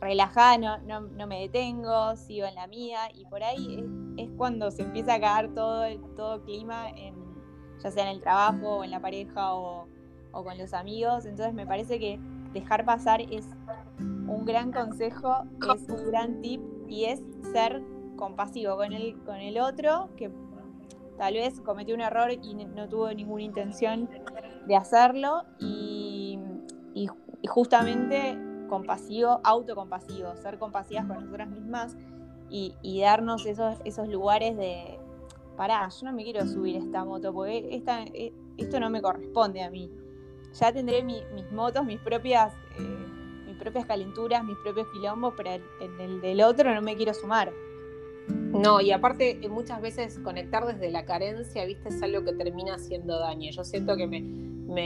relajada 0.00 0.58
no, 0.58 1.00
no, 1.00 1.26
me 1.26 1.40
detengo, 1.40 2.16
sigo 2.16 2.46
en 2.46 2.54
la 2.54 2.66
mía, 2.66 3.00
y 3.14 3.24
por 3.26 3.42
ahí 3.42 3.84
es, 4.16 4.30
cuando 4.36 4.70
se 4.70 4.82
empieza 4.82 5.14
a 5.14 5.20
caer 5.20 5.54
todo, 5.54 5.84
todo 6.16 6.42
clima, 6.42 6.90
en, 6.90 7.14
ya 7.82 7.90
sea 7.90 8.04
en 8.04 8.16
el 8.16 8.20
trabajo, 8.20 8.78
o 8.78 8.84
en 8.84 8.90
la 8.90 9.00
pareja, 9.00 9.54
o, 9.54 9.86
o 10.32 10.44
con 10.44 10.58
los 10.58 10.74
amigos. 10.74 11.24
Entonces 11.24 11.54
me 11.54 11.66
parece 11.66 11.98
que 11.98 12.18
dejar 12.52 12.84
pasar 12.84 13.20
es 13.20 13.46
un 13.98 14.44
gran 14.44 14.72
consejo, 14.72 15.44
es 15.74 15.88
un 15.88 16.10
gran 16.10 16.40
tip 16.40 16.60
y 16.88 17.04
es 17.04 17.20
ser 17.52 17.82
compasivo 18.16 18.76
con 18.76 18.92
el, 18.92 19.18
con 19.24 19.36
el 19.36 19.58
otro, 19.58 20.10
que 20.16 20.30
tal 21.22 21.34
vez 21.34 21.60
cometió 21.60 21.94
un 21.94 22.00
error 22.00 22.32
y 22.32 22.52
no 22.52 22.88
tuvo 22.88 23.12
ninguna 23.12 23.44
intención 23.44 24.10
de 24.66 24.74
hacerlo 24.74 25.44
y, 25.60 26.36
justamente 27.48 28.36
compasivo, 28.68 29.40
autocompasivo, 29.44 30.34
ser 30.34 30.58
compasivas 30.58 31.06
con 31.06 31.20
nosotras 31.20 31.48
mismas 31.48 31.96
y, 32.50 33.00
darnos 33.02 33.46
esos, 33.46 33.78
esos 33.84 34.08
lugares 34.08 34.56
de, 34.56 34.98
pará, 35.56 35.88
yo 35.88 36.06
no 36.06 36.12
me 36.12 36.24
quiero 36.24 36.44
subir 36.44 36.74
esta 36.74 37.04
moto 37.04 37.32
porque 37.32 37.68
esta, 37.70 38.02
eh, 38.02 38.32
esto 38.56 38.80
no 38.80 38.90
me 38.90 39.00
corresponde 39.00 39.62
a 39.62 39.70
mí. 39.70 39.92
Ya 40.54 40.72
tendré 40.72 41.04
mis 41.04 41.52
motos, 41.52 41.84
mis 41.84 42.00
propias, 42.00 42.52
eh, 42.80 43.46
mis 43.46 43.56
propias 43.58 43.86
calenturas, 43.86 44.42
mis 44.42 44.56
propios 44.64 44.88
quilombos, 44.92 45.34
pero 45.36 45.50
en 45.80 46.00
el 46.00 46.20
del 46.20 46.42
otro 46.42 46.74
no 46.74 46.82
me 46.82 46.96
quiero 46.96 47.14
sumar. 47.14 47.52
No, 48.28 48.80
y 48.80 48.92
aparte 48.92 49.38
eh, 49.42 49.48
muchas 49.48 49.80
veces 49.80 50.18
conectar 50.18 50.66
desde 50.66 50.90
la 50.90 51.04
carencia, 51.04 51.64
viste, 51.64 51.88
es 51.88 52.02
algo 52.02 52.22
que 52.24 52.32
termina 52.32 52.74
haciendo 52.74 53.18
daño. 53.18 53.50
Yo 53.50 53.64
siento 53.64 53.96
que 53.96 54.06
me, 54.06 54.20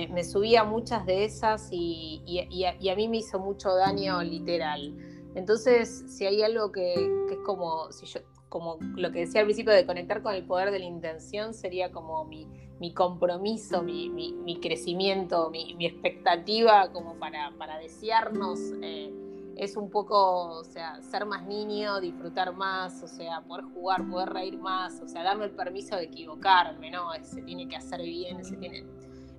me, 0.09 0.25
subía 0.25 0.65
muchas 0.65 1.05
de 1.07 1.25
esas 1.25 1.69
y, 1.71 2.65
a, 2.65 2.95
mí 2.95 3.09
me 3.09 3.19
hizo 3.19 3.39
mucho 3.39 3.75
daño 3.75 4.23
literal. 4.23 4.97
Entonces, 5.35 6.05
si 6.09 6.27
hay 6.27 6.43
algo 6.43 6.73
que, 6.73 6.95
es 6.95 7.39
como, 7.45 7.93
si 7.93 8.07
yo, 8.07 8.21
como 8.49 8.79
lo 8.97 9.13
que 9.13 9.21
decía 9.21 9.41
al 9.41 9.47
principio 9.47 9.73
de 9.73 9.85
conectar 9.85 10.23
con 10.23 10.35
el 10.35 10.45
poder 10.47 10.71
de 10.71 10.79
la 10.79 10.87
intención, 10.87 11.53
sería 11.53 11.93
como 11.93 12.25
mi, 12.25 12.47
compromiso, 12.95 13.83
mi, 13.83 14.59
crecimiento, 14.63 15.51
mi, 15.51 15.77
expectativa 15.85 16.91
como 16.93 17.17
para, 17.17 17.53
para 17.59 17.79
desearnos. 17.79 18.61
Eh, 18.81 19.26
es 19.57 19.77
un 19.77 19.89
poco, 19.89 20.59
o 20.59 20.65
sea, 20.65 21.01
ser 21.03 21.25
más 21.25 21.47
niño, 21.47 21.99
disfrutar 22.01 22.55
más, 22.55 23.03
o 23.03 23.09
sea, 23.09 23.41
poder 23.41 23.65
jugar, 23.65 24.07
poder 24.07 24.29
reír 24.29 24.59
más, 24.59 25.01
o 25.01 25.09
sea, 25.09 25.23
darme 25.23 25.47
el 25.47 25.53
permiso 25.53 25.97
de 25.97 26.05
equivocarme, 26.05 26.91
¿no? 26.91 27.09
Se 27.23 27.41
tiene 27.41 27.67
que 27.67 27.77
hacer 27.77 28.03
bien, 28.03 28.45
se 28.45 28.57
tiene... 28.57 28.85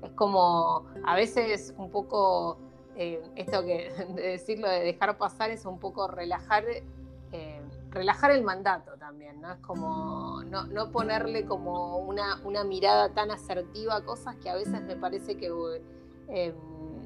Es 0.02 0.12
como, 0.14 0.88
a 1.06 1.16
veces 1.16 1.74
un 1.78 1.92
poco, 1.92 2.58
eh, 2.96 3.22
esto 3.36 3.64
que 3.64 3.92
de 4.16 4.22
decirlo 4.22 4.68
de 4.68 4.80
dejar 4.80 5.18
pasar 5.20 5.52
es 5.52 5.66
un 5.66 5.80
poco 5.80 6.08
relajar, 6.08 6.64
eh, 7.32 7.62
relajar 7.92 8.32
el 8.32 8.44
mandato 8.44 8.94
también, 8.98 9.40
¿no? 9.40 9.54
Es 9.54 9.60
como 9.60 10.42
no, 10.44 10.92
ponerle 10.92 11.46
como 11.46 11.98
una, 11.98 12.42
una, 12.44 12.64
mirada 12.64 13.14
tan 13.14 13.30
asertiva 13.30 13.98
a 13.98 14.04
cosas 14.04 14.36
que 14.38 14.50
a 14.50 14.56
veces 14.56 14.82
me 14.82 14.96
parece 14.96 15.38
que 15.38 15.52
eh, 16.30 16.56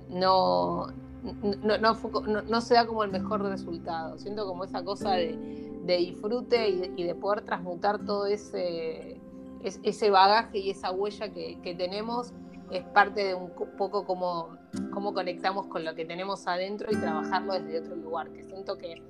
no 0.07 0.87
no, 1.23 1.77
no, 1.77 2.41
no, 2.41 2.61
se 2.61 2.73
da 2.73 2.85
como 2.85 3.03
el 3.03 3.11
mejor 3.11 3.43
resultado. 3.43 4.17
Siento 4.17 4.45
como 4.45 4.63
esa 4.63 4.83
cosa 4.83 5.11
de, 5.13 5.37
disfrute 5.85 6.69
y 6.69 7.03
de, 7.03 7.15
poder 7.15 7.41
transmutar 7.41 8.03
todo 8.05 8.25
ese, 8.25 9.19
ese 9.61 10.09
bagaje 10.09 10.59
y 10.59 10.69
esa 10.71 10.91
huella 10.91 11.31
que, 11.31 11.75
tenemos 11.77 12.33
es 12.71 12.83
parte 12.85 13.25
de 13.25 13.35
un 13.35 13.51
poco 13.77 14.05
como, 14.05 14.57
cómo 14.93 15.13
conectamos 15.13 15.67
con 15.67 15.83
lo 15.83 15.93
que 15.93 16.05
tenemos 16.05 16.47
adentro 16.47 16.87
y 16.89 16.95
trabajarlo 16.95 17.53
desde 17.53 17.79
otro 17.79 17.97
lugar, 17.97 18.31
que 18.31 18.43
siento 18.43 18.77
que, 18.77 19.01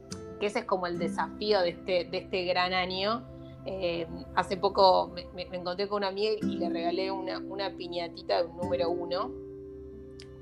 ese 0.42 0.60
es 0.60 0.66
como 0.66 0.88
el 0.88 0.98
desafío 0.98 1.62
de 1.62 1.70
este, 1.70 2.06
de 2.06 2.18
este 2.18 2.46
gran 2.46 2.74
año. 2.74 3.22
Eh, 3.68 4.08
hace 4.34 4.58
poco 4.58 5.14
me, 5.36 5.44
encontré 5.56 5.88
con 5.88 5.98
una 5.98 6.08
amiga 6.08 6.32
y 6.42 6.58
le 6.58 6.68
regalé 6.68 7.12
una, 7.12 7.38
una 7.38 7.70
piñatita 7.70 8.42
de 8.42 8.48
un 8.48 8.58
número 8.58 8.90
uno 8.90 9.30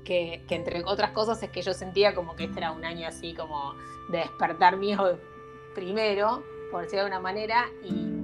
que, 0.04 0.42
entre 0.48 0.84
otras 0.84 1.10
cosas 1.12 1.42
es 1.42 1.50
que 1.50 1.62
yo 1.62 1.72
sentía 1.72 2.14
como 2.14 2.36
que 2.36 2.44
este 2.44 2.58
era 2.58 2.72
un 2.72 2.84
año 2.84 3.06
así 3.06 3.34
como 3.34 3.74
de 4.10 4.18
despertar 4.18 4.76
mío 4.76 5.18
primero, 5.74 6.42
por 6.70 6.82
decirlo 6.82 7.04
de 7.04 7.10
una 7.10 7.20
manera, 7.20 7.66
y, 7.84 8.18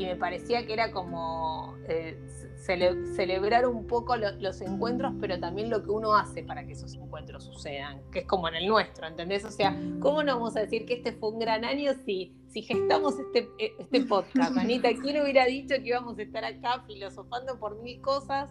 me 0.00 0.16
parecía 0.16 0.64
que 0.66 0.72
era 0.72 0.90
como 0.92 1.76
eh, 1.86 2.18
celebrar 2.56 3.66
un 3.66 3.86
poco 3.86 4.16
los 4.16 4.60
encuentros, 4.62 5.12
pero 5.20 5.38
también 5.38 5.68
lo 5.68 5.82
que 5.82 5.90
uno 5.90 6.14
hace 6.14 6.42
para 6.42 6.64
que 6.64 6.72
esos 6.72 6.94
encuentros 6.94 7.44
sucedan, 7.44 8.00
que 8.10 8.20
es 8.20 8.26
como 8.26 8.48
en 8.48 8.54
el 8.54 8.66
nuestro, 8.66 9.06
¿entendés? 9.06 9.44
O 9.44 9.50
sea, 9.50 9.78
¿cómo 10.00 10.22
no 10.22 10.36
vamos 10.36 10.56
a 10.56 10.60
decir 10.60 10.86
que 10.86 10.94
este 10.94 11.12
fue 11.12 11.28
un 11.28 11.38
gran 11.38 11.66
año 11.66 11.92
si, 12.06 12.34
si 12.48 12.62
gestamos 12.62 13.18
este, 13.18 13.50
este 13.78 14.00
podcast? 14.02 14.56
Anita, 14.56 14.88
¿quién 15.02 15.22
hubiera 15.22 15.44
dicho 15.44 15.74
que 15.74 15.88
íbamos 15.88 16.18
a 16.18 16.22
estar 16.22 16.46
acá 16.46 16.82
filosofando 16.86 17.58
por 17.58 17.82
mil 17.82 18.00
cosas? 18.00 18.50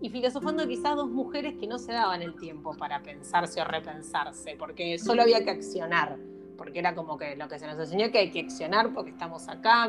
Y 0.00 0.10
filosofando 0.10 0.66
quizás 0.66 0.96
dos 0.96 1.10
mujeres 1.10 1.54
que 1.58 1.66
no 1.66 1.78
se 1.78 1.92
daban 1.92 2.22
el 2.22 2.36
tiempo 2.36 2.76
para 2.76 3.02
pensarse 3.02 3.60
o 3.60 3.64
repensarse, 3.64 4.56
porque 4.58 4.98
solo 4.98 5.22
había 5.22 5.44
que 5.44 5.50
accionar, 5.50 6.18
porque 6.56 6.78
era 6.78 6.94
como 6.94 7.16
que 7.16 7.36
lo 7.36 7.48
que 7.48 7.58
se 7.58 7.66
nos 7.66 7.78
enseñó 7.78 8.10
que 8.10 8.18
hay 8.18 8.30
que 8.30 8.40
accionar 8.40 8.92
porque 8.92 9.10
estamos 9.10 9.48
acá 9.48 9.88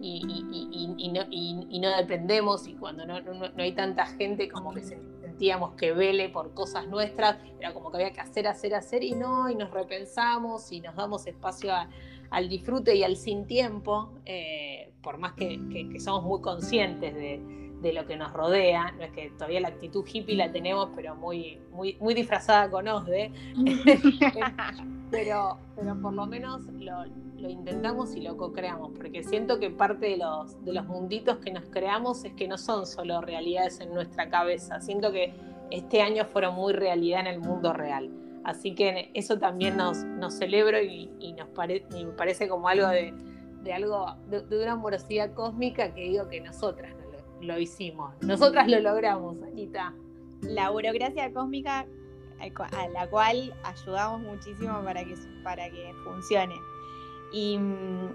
y, 0.00 1.10
no, 1.12 1.96
dependemos 1.96 2.68
y 2.68 2.74
cuando 2.74 3.04
no, 3.04 3.14
hay 3.56 3.72
tanta 3.72 4.06
gente 4.06 4.48
como 4.48 4.72
que 4.72 4.82
sentíamos 4.82 5.74
que 5.74 5.92
vele 5.92 6.28
por 6.28 6.54
cosas 6.54 6.86
nuestras, 6.86 7.38
era 7.58 7.72
como 7.74 7.90
que 7.90 7.96
había 7.98 8.12
que 8.12 8.20
hacer, 8.20 8.46
hacer, 8.46 8.74
hacer 8.74 9.02
y 9.02 9.12
no, 9.12 9.50
y 9.50 9.54
nos 9.54 9.70
repensamos 9.70 10.70
y 10.72 10.80
nos 10.80 10.94
damos 10.94 11.26
espacio 11.26 11.72
al 12.30 12.48
disfrute 12.48 12.94
y 12.94 13.02
al 13.02 13.16
sin 13.16 13.46
tiempo, 13.46 14.12
eh, 14.24 14.92
por 15.02 15.18
más 15.18 15.32
que 15.32 15.96
somos 15.98 16.22
muy 16.22 16.40
conscientes 16.40 17.14
de 17.14 17.67
de 17.80 17.92
lo 17.92 18.06
que 18.06 18.16
nos 18.16 18.32
rodea. 18.32 18.92
No 18.92 19.04
es 19.04 19.12
que 19.12 19.30
todavía 19.30 19.60
la 19.60 19.68
actitud 19.68 20.04
hippie 20.06 20.36
la 20.36 20.50
tenemos, 20.50 20.90
pero 20.94 21.14
muy, 21.14 21.60
muy, 21.70 21.96
muy 22.00 22.14
disfrazada 22.14 22.70
con 22.70 22.88
OSDE. 22.88 23.32
pero, 25.10 25.58
pero 25.76 26.00
por 26.00 26.12
lo 26.12 26.26
menos 26.26 26.62
lo, 26.78 27.04
intentamos 27.48 28.16
y 28.16 28.20
lo 28.20 28.36
co-creamos, 28.36 28.92
porque 28.96 29.22
siento 29.22 29.58
que 29.58 29.70
parte 29.70 30.06
de 30.06 30.16
los, 30.16 30.64
de 30.64 30.72
los 30.72 30.86
munditos 30.86 31.38
que 31.38 31.52
nos 31.52 31.64
creamos 31.70 32.24
es 32.24 32.32
que 32.32 32.48
no 32.48 32.58
son 32.58 32.86
solo 32.86 33.20
realidades 33.20 33.80
en 33.80 33.94
nuestra 33.94 34.28
cabeza. 34.28 34.80
Siento 34.80 35.12
que 35.12 35.32
este 35.70 36.02
año 36.02 36.24
fueron 36.24 36.54
muy 36.54 36.72
realidad 36.72 37.20
en 37.20 37.26
el 37.28 37.40
mundo 37.40 37.72
real. 37.72 38.10
Así 38.44 38.74
que 38.74 39.10
eso 39.14 39.38
también 39.38 39.76
nos, 39.76 40.04
nos 40.04 40.34
celebro 40.34 40.80
y, 40.80 41.10
nos 41.36 41.48
me 41.56 42.12
parece 42.16 42.48
como 42.48 42.68
algo 42.68 42.88
de, 42.88 43.12
algo 43.72 44.16
de, 44.28 44.42
de, 44.42 44.62
una 44.62 44.72
amorosidad 44.72 45.34
cósmica 45.34 45.92
que 45.92 46.02
digo 46.02 46.28
que 46.28 46.40
nosotras 46.40 46.97
lo 47.40 47.58
hicimos. 47.58 48.14
Nosotras 48.22 48.68
lo 48.68 48.80
logramos, 48.80 49.36
Anita. 49.42 49.94
La 50.42 50.70
burocracia 50.70 51.32
cósmica 51.32 51.86
a 52.40 52.88
la 52.88 53.08
cual 53.08 53.52
ayudamos 53.64 54.20
muchísimo 54.20 54.80
para 54.84 55.04
que, 55.04 55.14
para 55.42 55.70
que 55.70 55.92
funcione. 56.04 56.54
Y 57.32 57.58
mm, 57.58 58.08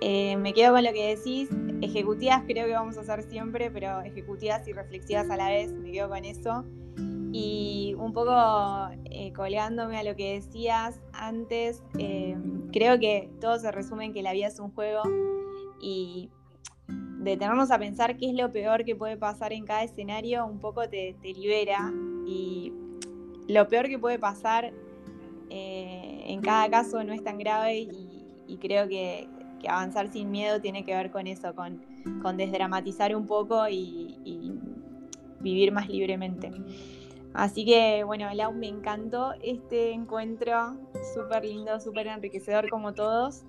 eh, 0.00 0.36
me 0.36 0.52
quedo 0.52 0.72
con 0.72 0.84
lo 0.84 0.92
que 0.92 1.16
decís, 1.16 1.48
ejecutivas 1.80 2.42
creo 2.46 2.66
que 2.66 2.72
vamos 2.72 2.96
a 2.98 3.00
hacer 3.00 3.22
siempre, 3.22 3.70
pero 3.70 4.00
ejecutivas 4.00 4.66
y 4.68 4.72
reflexivas 4.72 5.30
a 5.30 5.36
la 5.36 5.48
vez, 5.48 5.72
me 5.72 5.92
quedo 5.92 6.08
con 6.08 6.24
eso. 6.24 6.64
Y 7.30 7.94
un 7.98 8.12
poco 8.12 8.32
eh, 9.04 9.32
colgándome 9.34 9.98
a 9.98 10.02
lo 10.02 10.16
que 10.16 10.34
decías 10.34 11.00
antes, 11.12 11.82
eh, 11.98 12.36
creo 12.72 12.98
que 12.98 13.30
todo 13.40 13.58
se 13.58 13.70
resume 13.70 14.06
en 14.06 14.12
que 14.14 14.22
la 14.22 14.32
vida 14.32 14.46
es 14.46 14.58
un 14.58 14.72
juego 14.72 15.02
y 15.80 16.30
detenernos 17.18 17.70
a 17.70 17.78
pensar 17.78 18.16
qué 18.16 18.30
es 18.30 18.34
lo 18.34 18.50
peor 18.52 18.84
que 18.84 18.94
puede 18.94 19.16
pasar 19.16 19.52
en 19.52 19.64
cada 19.64 19.82
escenario 19.82 20.46
un 20.46 20.58
poco 20.58 20.88
te, 20.88 21.16
libera 21.22 21.92
y 22.26 22.72
lo 23.48 23.68
peor 23.68 23.88
que 23.88 23.98
puede 23.98 24.18
pasar 24.18 24.72
eh, 25.50 26.24
en 26.26 26.40
cada 26.40 26.68
caso 26.70 27.02
no 27.02 27.12
es 27.12 27.22
tan 27.24 27.38
grave 27.38 27.80
y, 28.46 28.58
creo 28.60 28.88
que, 28.88 29.28
avanzar 29.68 30.10
sin 30.12 30.30
miedo 30.30 30.60
tiene 30.60 30.84
que 30.84 30.94
ver 30.94 31.10
con 31.10 31.26
eso, 31.26 31.54
con, 31.54 31.80
desdramatizar 32.36 33.14
un 33.16 33.26
poco 33.26 33.68
y, 33.68 34.16
vivir 35.40 35.70
más 35.70 35.88
libremente. 35.88 36.50
Así 37.32 37.64
que 37.64 38.02
bueno, 38.04 38.32
Lau, 38.34 38.52
me 38.52 38.66
encantó 38.66 39.34
este 39.42 39.92
encuentro, 39.92 40.76
súper 41.14 41.44
lindo, 41.44 41.78
súper 41.78 42.08
enriquecedor 42.08 42.68
como 42.68 42.92
todos. 42.92 43.44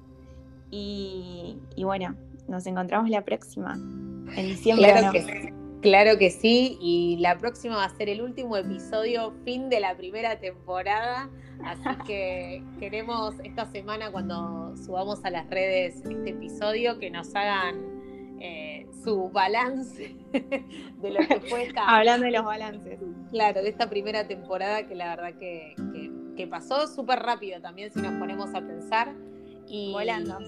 Y, 0.72 1.58
bueno, 1.78 2.16
nos 2.50 2.66
encontramos 2.66 3.10
la 3.10 3.24
próxima, 3.24 3.76
en 3.76 4.48
diciembre. 4.48 4.92
Claro, 4.92 5.12
que, 5.12 5.22
sí. 5.22 5.50
claro 5.82 6.18
que 6.18 6.32
sí, 6.32 6.78
y 6.82 7.18
la 7.20 7.38
próxima 7.38 7.78
va 7.78 7.86
a 7.86 7.90
ser 7.96 8.10
el 8.10 8.22
último 8.22 8.58
episodio, 8.58 9.34
fin 9.46 9.70
de 9.70 9.80
la 9.80 9.96
primera 9.96 10.40
temporada. 10.40 11.30
Así 11.64 11.90
que 12.06 12.64
queremos 12.80 13.36
esta 13.44 13.66
semana, 13.66 14.12
cuando 14.12 14.76
subamos 14.78 15.24
a 15.26 15.30
las 15.30 15.50
redes 15.50 15.98
este 15.98 16.32
episodio, 16.32 17.00
que 17.00 17.10
nos 17.10 17.36
hagan 17.36 18.38
eh, 18.42 18.88
su 19.04 19.30
balance 19.30 20.16
de 20.32 21.12
lo 21.12 21.20
que 21.28 21.40
fue 21.42 21.64
esta. 21.64 21.84
Hablando 21.88 22.26
de 22.26 22.32
los 22.32 22.46
balances. 22.46 23.00
Claro, 23.32 23.62
de 23.62 23.70
esta 23.70 23.90
primera 23.90 24.28
temporada 24.28 24.88
que 24.88 24.96
la 24.96 25.16
verdad 25.16 25.38
que, 25.38 25.76
pasó 26.50 26.88
súper 26.88 27.20
rápido 27.20 27.62
también, 27.62 27.92
si 27.92 28.02
nos 28.02 28.14
ponemos 28.14 28.56
a 28.56 28.62
pensar. 28.62 29.14
Y, 29.68 29.92
Volando. 29.92 30.40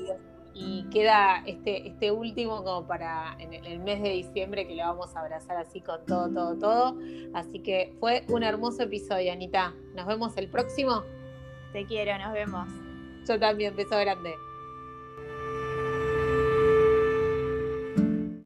Y, 0.54 0.84
queda 0.92 1.44
este, 1.46 1.88
este 1.88 2.12
último 2.12 2.64
como 2.64 2.86
para 2.86 3.36
en 3.40 3.54
el, 3.54 3.80
mes 3.80 4.02
de 4.02 4.10
diciembre 4.10 4.68
que 4.68 4.76
lo 4.76 4.84
vamos 4.84 5.16
a 5.16 5.22
abrazar 5.22 5.58
así 5.58 5.82
con 5.82 6.06
todo, 6.06 6.30
todo, 6.30 6.56
todo. 6.58 6.98
Así 7.34 7.60
que 7.60 7.96
fue 8.00 8.26
un 8.30 8.44
hermoso 8.44 8.84
episodio, 8.84 9.32
Anita. 9.32 9.74
Nos 9.96 10.06
vemos 10.06 10.36
el 10.38 10.50
próximo. 10.50 11.04
Te 11.72 11.86
quiero, 11.86 12.18
nos 12.18 12.34
vemos. 12.34 12.68
Yo 13.28 13.40
también, 13.40 13.76
beso 13.76 13.98
grande. 13.98 14.34